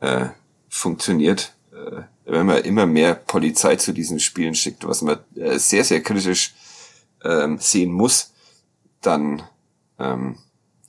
[0.00, 0.26] äh,
[0.68, 5.84] funktioniert, äh, wenn man immer mehr Polizei zu diesen Spielen schickt, was man äh, sehr,
[5.84, 6.54] sehr kritisch
[7.24, 8.32] ähm, sehen muss,
[9.00, 9.42] dann,
[9.98, 10.36] ähm,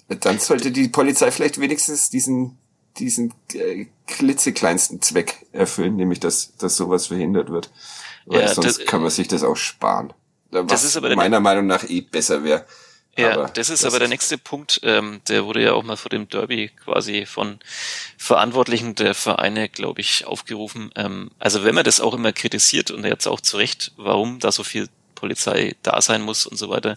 [0.07, 2.57] dann sollte die Polizei vielleicht wenigstens diesen,
[2.97, 7.69] diesen äh, klitzekleinsten Zweck erfüllen, nämlich dass, dass sowas verhindert wird.
[8.25, 10.13] Weil Ja, sonst das- kann man sich das auch sparen.
[10.51, 12.65] Was ist aber meiner Meinung nach eh besser wäre.
[13.17, 14.79] Ja, Aber das ist aber der nächste Punkt.
[14.83, 17.59] Ähm, der wurde ja auch mal vor dem Derby quasi von
[18.17, 20.91] Verantwortlichen der Vereine, glaube ich, aufgerufen.
[20.95, 24.51] Ähm, also wenn man das auch immer kritisiert und jetzt auch zu Recht, warum da
[24.51, 26.95] so viel Polizei da sein muss und so weiter,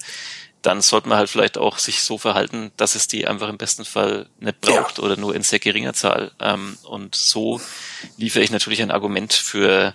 [0.63, 3.85] dann sollte man halt vielleicht auch sich so verhalten, dass es die einfach im besten
[3.85, 5.05] Fall nicht braucht ja.
[5.05, 6.31] oder nur in sehr geringer Zahl.
[6.41, 7.61] Ähm, und so
[8.17, 9.95] liefere ich natürlich ein Argument für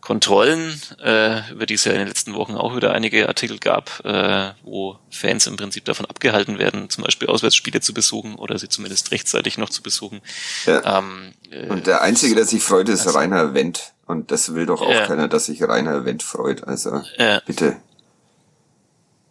[0.00, 4.04] Kontrollen, äh, über die es ja in den letzten Wochen auch wieder einige Artikel gab,
[4.04, 8.68] äh, wo Fans im Prinzip davon abgehalten werden, zum Beispiel Auswärtsspiele zu besuchen oder sie
[8.68, 10.20] zumindest rechtzeitig noch zu besuchen.
[10.66, 10.98] Ja.
[10.98, 13.94] Ähm, äh, und der Einzige, der sich freut, ist also, Rainer Wendt.
[14.04, 16.64] Und das will doch auch keiner, dass sich Rainer Wendt freut.
[16.64, 17.02] Also
[17.46, 17.78] bitte.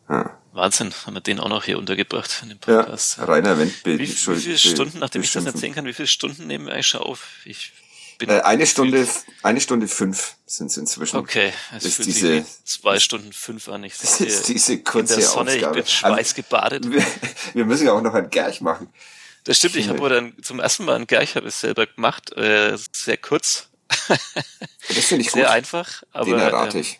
[0.09, 0.37] Ja.
[0.53, 3.17] Wahnsinn, haben wir den auch noch hier untergebracht in dem Podcast.
[3.17, 3.73] Ja, Rainer Wendt.
[3.83, 6.87] Wie, wie viele Stunden, nachdem ich das erzählen kann, wie viele Stunden nehmen wir eigentlich
[6.87, 7.27] schon auf?
[7.43, 7.71] Ich
[8.19, 9.07] bin äh, eine Stunde,
[9.41, 11.17] eine Stunde fünf sind es inzwischen.
[11.17, 13.83] Okay, es ist diese zwei Stunden fünf an.
[13.83, 15.79] Ich das ist diese kurze in der Sonne, Ausgabe.
[15.79, 16.91] Ich bin schweißgebadet.
[16.91, 17.05] Wir,
[17.53, 18.89] wir müssen ja auch noch ein Gerch machen.
[19.45, 22.31] Das stimmt, ich habe aber dann zum ersten Mal ein Gerch habe ich selber gemacht,
[22.33, 23.69] äh, sehr kurz.
[24.87, 25.51] Das finde ich sehr gut.
[25.51, 26.99] einfach, aber den errate ich.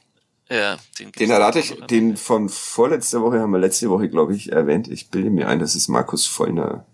[0.53, 1.73] Ja, den, den errate ich.
[1.87, 4.87] Den von vorletzter Woche haben wir letzte Woche, glaube ich, erwähnt.
[4.87, 6.85] Ich bilde mir ein, dass es Markus Vollner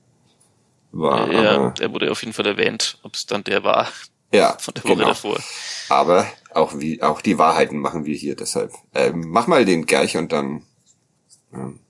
[0.93, 1.29] war.
[1.29, 2.97] Ja, der wurde auf jeden Fall erwähnt.
[3.03, 3.89] Ob es dann der war,
[4.33, 5.07] ja, von der Woche genau.
[5.09, 5.37] davor.
[5.89, 8.71] Aber auch wie auch die Wahrheiten machen wir hier deshalb.
[8.95, 10.63] Ähm, mach mal den Gerch und dann
[11.53, 11.81] ähm,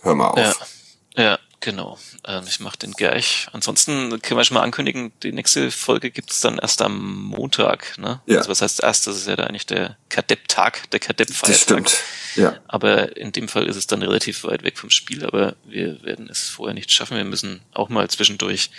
[0.00, 0.66] hör mal auf.
[1.14, 1.98] Ja, ja genau.
[2.24, 3.48] Ähm, ich mach den Gerch.
[3.52, 7.98] Ansonsten können wir schon mal ankündigen, die nächste Folge gibt's dann erst am Montag.
[7.98, 8.20] Ne?
[8.26, 8.38] Ja.
[8.38, 9.08] Also was heißt erst?
[9.08, 11.84] Das ist ja da eigentlich der Kadepp-Tag, der Kadepp-Feiertag.
[11.84, 12.02] Das stimmt.
[12.36, 12.60] Ja.
[12.68, 16.28] Aber in dem Fall ist es dann relativ weit weg vom Spiel, aber wir werden
[16.30, 17.16] es vorher nicht schaffen.
[17.16, 18.70] Wir müssen auch mal zwischendurch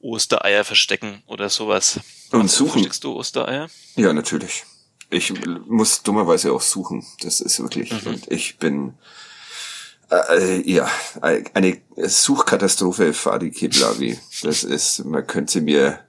[0.00, 2.00] Ostereier verstecken oder sowas.
[2.30, 2.72] Und suchen.
[2.72, 3.68] Versteckst du Ostereier?
[3.96, 4.64] Ja, natürlich.
[5.10, 5.32] Ich
[5.66, 7.04] muss dummerweise auch suchen.
[7.20, 7.92] Das ist wirklich.
[7.92, 8.06] Mhm.
[8.06, 8.94] Und ich bin
[10.10, 10.88] äh, ja
[11.22, 14.18] eine Suchkatastrophe Fadi Kiblavi.
[14.42, 16.00] Das ist, man könnte sie mir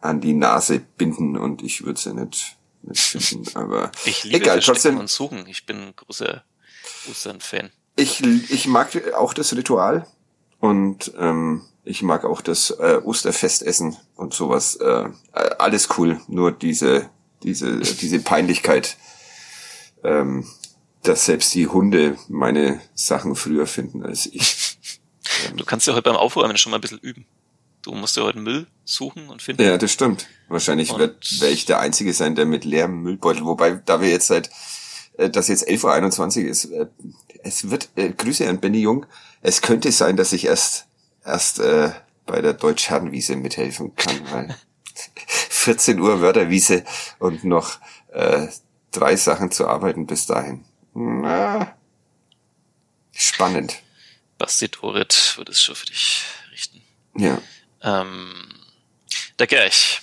[0.00, 3.56] an die Nase binden und ich würde sie nicht, nicht finden.
[3.56, 5.46] Aber ich liebe egal, trotzdem und suchen.
[5.46, 6.44] Ich bin ein großer
[7.10, 7.70] Ostern-Fan.
[7.96, 10.06] Ich, ich mag auch das Ritual
[10.60, 14.76] und ähm, ich mag auch das äh, Osterfestessen und sowas.
[14.76, 15.08] Äh,
[15.58, 16.20] alles cool.
[16.28, 17.08] Nur diese,
[17.42, 18.96] diese, diese Peinlichkeit,
[20.04, 20.46] ähm,
[21.02, 24.78] dass selbst die Hunde meine Sachen früher finden als ich.
[25.46, 27.26] Ähm, du kannst ja heute beim Aufräumen schon mal ein bisschen üben.
[27.82, 29.62] Du musst ja heute Müll suchen und finden.
[29.62, 30.26] Ja, das stimmt.
[30.48, 34.28] Wahrscheinlich werde werd ich der Einzige sein, der mit leerem Müllbeutel, wobei, da wir jetzt
[34.28, 34.50] seit,
[35.18, 36.86] äh, dass jetzt 11.21 Uhr ist, äh,
[37.44, 39.04] es wird, äh, Grüße an Benny Jung,
[39.42, 40.88] es könnte sein, dass ich erst
[41.24, 41.90] erst äh,
[42.26, 44.56] bei der Deutschherrenwiese mithelfen kann, weil
[45.50, 46.84] 14 Uhr Wörterwiese
[47.18, 47.78] und noch
[48.12, 48.48] äh,
[48.90, 50.64] drei Sachen zu arbeiten bis dahin.
[51.00, 51.76] Na,
[53.14, 53.82] spannend.
[54.36, 56.82] Basti Torit wird es schon für dich richten.
[57.16, 57.40] Ja.
[57.82, 58.48] Ähm,
[59.38, 60.00] der Gerch.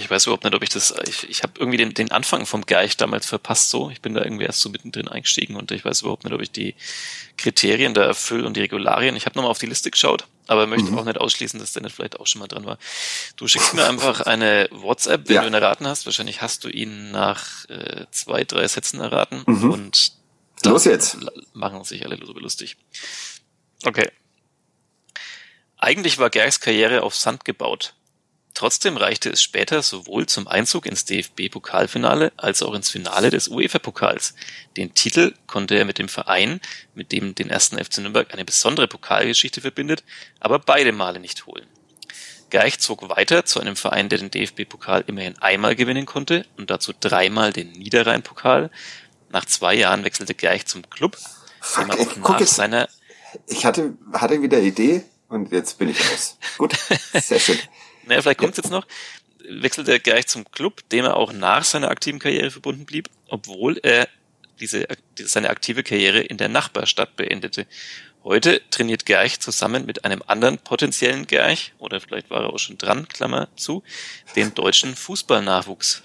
[0.00, 2.64] Ich weiß überhaupt nicht, ob ich das, ich, ich habe irgendwie den, den Anfang vom
[2.64, 3.90] Geich damals verpasst so.
[3.90, 6.52] Ich bin da irgendwie erst so mittendrin eingestiegen und ich weiß überhaupt nicht, ob ich
[6.52, 6.74] die
[7.36, 9.16] Kriterien da erfülle und die Regularien.
[9.16, 10.98] Ich habe nochmal auf die Liste geschaut, aber möchte mhm.
[10.98, 12.78] auch nicht ausschließen, dass der nicht vielleicht auch schon mal dran war.
[13.36, 15.42] Du schickst mir einfach eine WhatsApp, wenn ja.
[15.42, 16.06] du ihn erraten hast.
[16.06, 19.70] Wahrscheinlich hast du ihn nach äh, zwei, drei Sätzen erraten mhm.
[19.72, 20.12] und
[20.64, 21.18] Los jetzt.
[21.54, 22.76] machen sich alle darüber lustig.
[23.84, 24.08] Okay.
[25.76, 27.94] Eigentlich war Gergs Karriere auf Sand gebaut.
[28.58, 34.34] Trotzdem reichte es später sowohl zum Einzug ins DFB-Pokalfinale als auch ins Finale des UEFA-Pokals.
[34.76, 36.60] Den Titel konnte er mit dem Verein,
[36.92, 40.02] mit dem den ersten FC Nürnberg eine besondere Pokalgeschichte verbindet,
[40.40, 41.68] aber beide Male nicht holen.
[42.50, 46.92] Geich zog weiter zu einem Verein, der den DFB-Pokal immerhin einmal gewinnen konnte und dazu
[46.98, 48.72] dreimal den Niederrhein-Pokal.
[49.30, 51.16] Nach zwei Jahren wechselte Geich zum Club,
[51.60, 52.88] Fuck, ey, guck jetzt, seiner
[53.46, 56.38] ich hatte, hatte wieder Idee und jetzt bin ich raus.
[56.56, 56.74] Gut,
[57.12, 57.58] sehr schön.
[58.08, 58.62] naja, vielleicht kommt ja.
[58.62, 58.86] jetzt noch,
[59.48, 63.78] wechselte er gleich zum Club, dem er auch nach seiner aktiven Karriere verbunden blieb, obwohl
[63.82, 64.08] er
[64.60, 64.86] diese,
[65.16, 67.66] seine aktive Karriere in der Nachbarstadt beendete.
[68.24, 72.76] Heute trainiert Gerch zusammen mit einem anderen potenziellen Gerch, oder vielleicht war er auch schon
[72.76, 73.82] dran, Klammer zu,
[74.36, 76.02] den deutschen Fußballnachwuchs.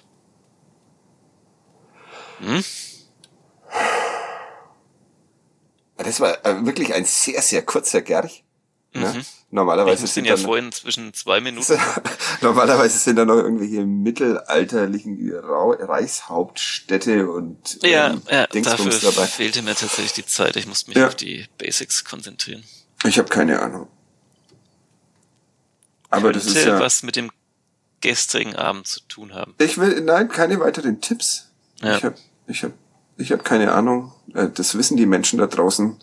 [2.39, 2.63] Hm?
[5.97, 8.42] Das war äh, wirklich ein sehr, sehr kurzer Gerch.
[8.93, 9.11] Ne?
[9.13, 9.25] Mhm.
[9.49, 11.77] Normalerweise sind ja vorhin zwischen zwei Minuten.
[12.41, 19.25] normalerweise sind da noch irgendwelche mittelalterlichen Reichshauptstädte und ja, ähm, ja, dafür dabei.
[19.25, 20.55] fehlte mir tatsächlich die Zeit.
[20.55, 21.07] Ich musste mich ja.
[21.07, 22.63] auf die Basics konzentrieren.
[23.05, 23.87] Ich habe keine Ahnung.
[26.09, 27.31] Aber Könnte das ist ja was mit dem
[28.01, 29.55] gestrigen Abend zu tun haben.
[29.57, 31.49] Ich will nein, keine weiteren Tipps.
[31.81, 31.97] Ja.
[31.97, 32.15] Ich habe
[32.47, 32.71] ich hab,
[33.17, 34.13] ich hab keine Ahnung.
[34.33, 35.97] Äh, das wissen die Menschen da draußen.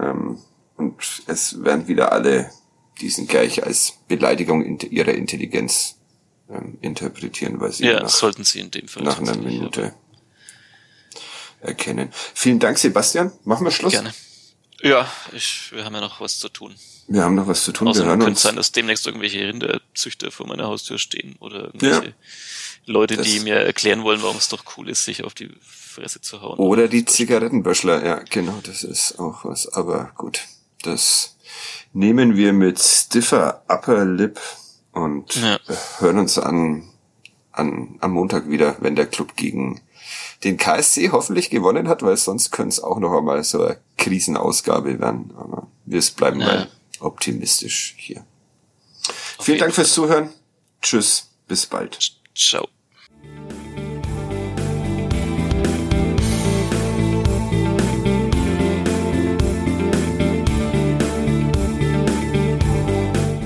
[0.00, 0.38] Ähm,
[0.80, 2.50] und es werden wieder alle
[3.00, 5.96] diesen gleich als Beleidigung ihrer Intelligenz
[6.48, 9.92] ähm, interpretieren, weil sie ja, nach, sollten sie in dem Fall nach einer Minute.
[11.60, 12.10] erkennen.
[12.34, 13.30] Vielen Dank, Sebastian.
[13.44, 13.92] Machen wir Schluss?
[13.92, 14.14] Gerne.
[14.82, 16.74] Ja, ich, wir haben ja noch was zu tun.
[17.08, 17.88] Wir haben noch was zu tun.
[17.88, 22.12] Außerdem könnte es sein, dass demnächst irgendwelche Rinderzüchter vor meiner Haustür stehen oder irgendwelche ja,
[22.86, 26.40] Leute, die mir erklären wollen, warum es doch cool ist, sich auf die Fresse zu
[26.40, 26.58] hauen.
[26.58, 29.68] Oder die Zigarettenböschler, ja, genau, das ist auch was.
[29.68, 30.40] Aber gut,
[30.82, 31.36] das
[31.92, 34.40] nehmen wir mit stiffer Upper Lip
[34.92, 35.58] und ja.
[35.98, 36.88] hören uns an,
[37.52, 39.80] an am Montag wieder, wenn der Club gegen
[40.44, 44.98] den KSC hoffentlich gewonnen hat, weil sonst könnte es auch noch einmal so eine Krisenausgabe
[44.98, 45.32] werden.
[45.36, 46.46] Aber wir bleiben ja.
[46.46, 46.70] mal
[47.00, 48.24] optimistisch hier.
[49.38, 50.30] Auf Vielen Dank fürs Zuhören.
[50.82, 52.16] Tschüss, bis bald.
[52.34, 52.68] Ciao.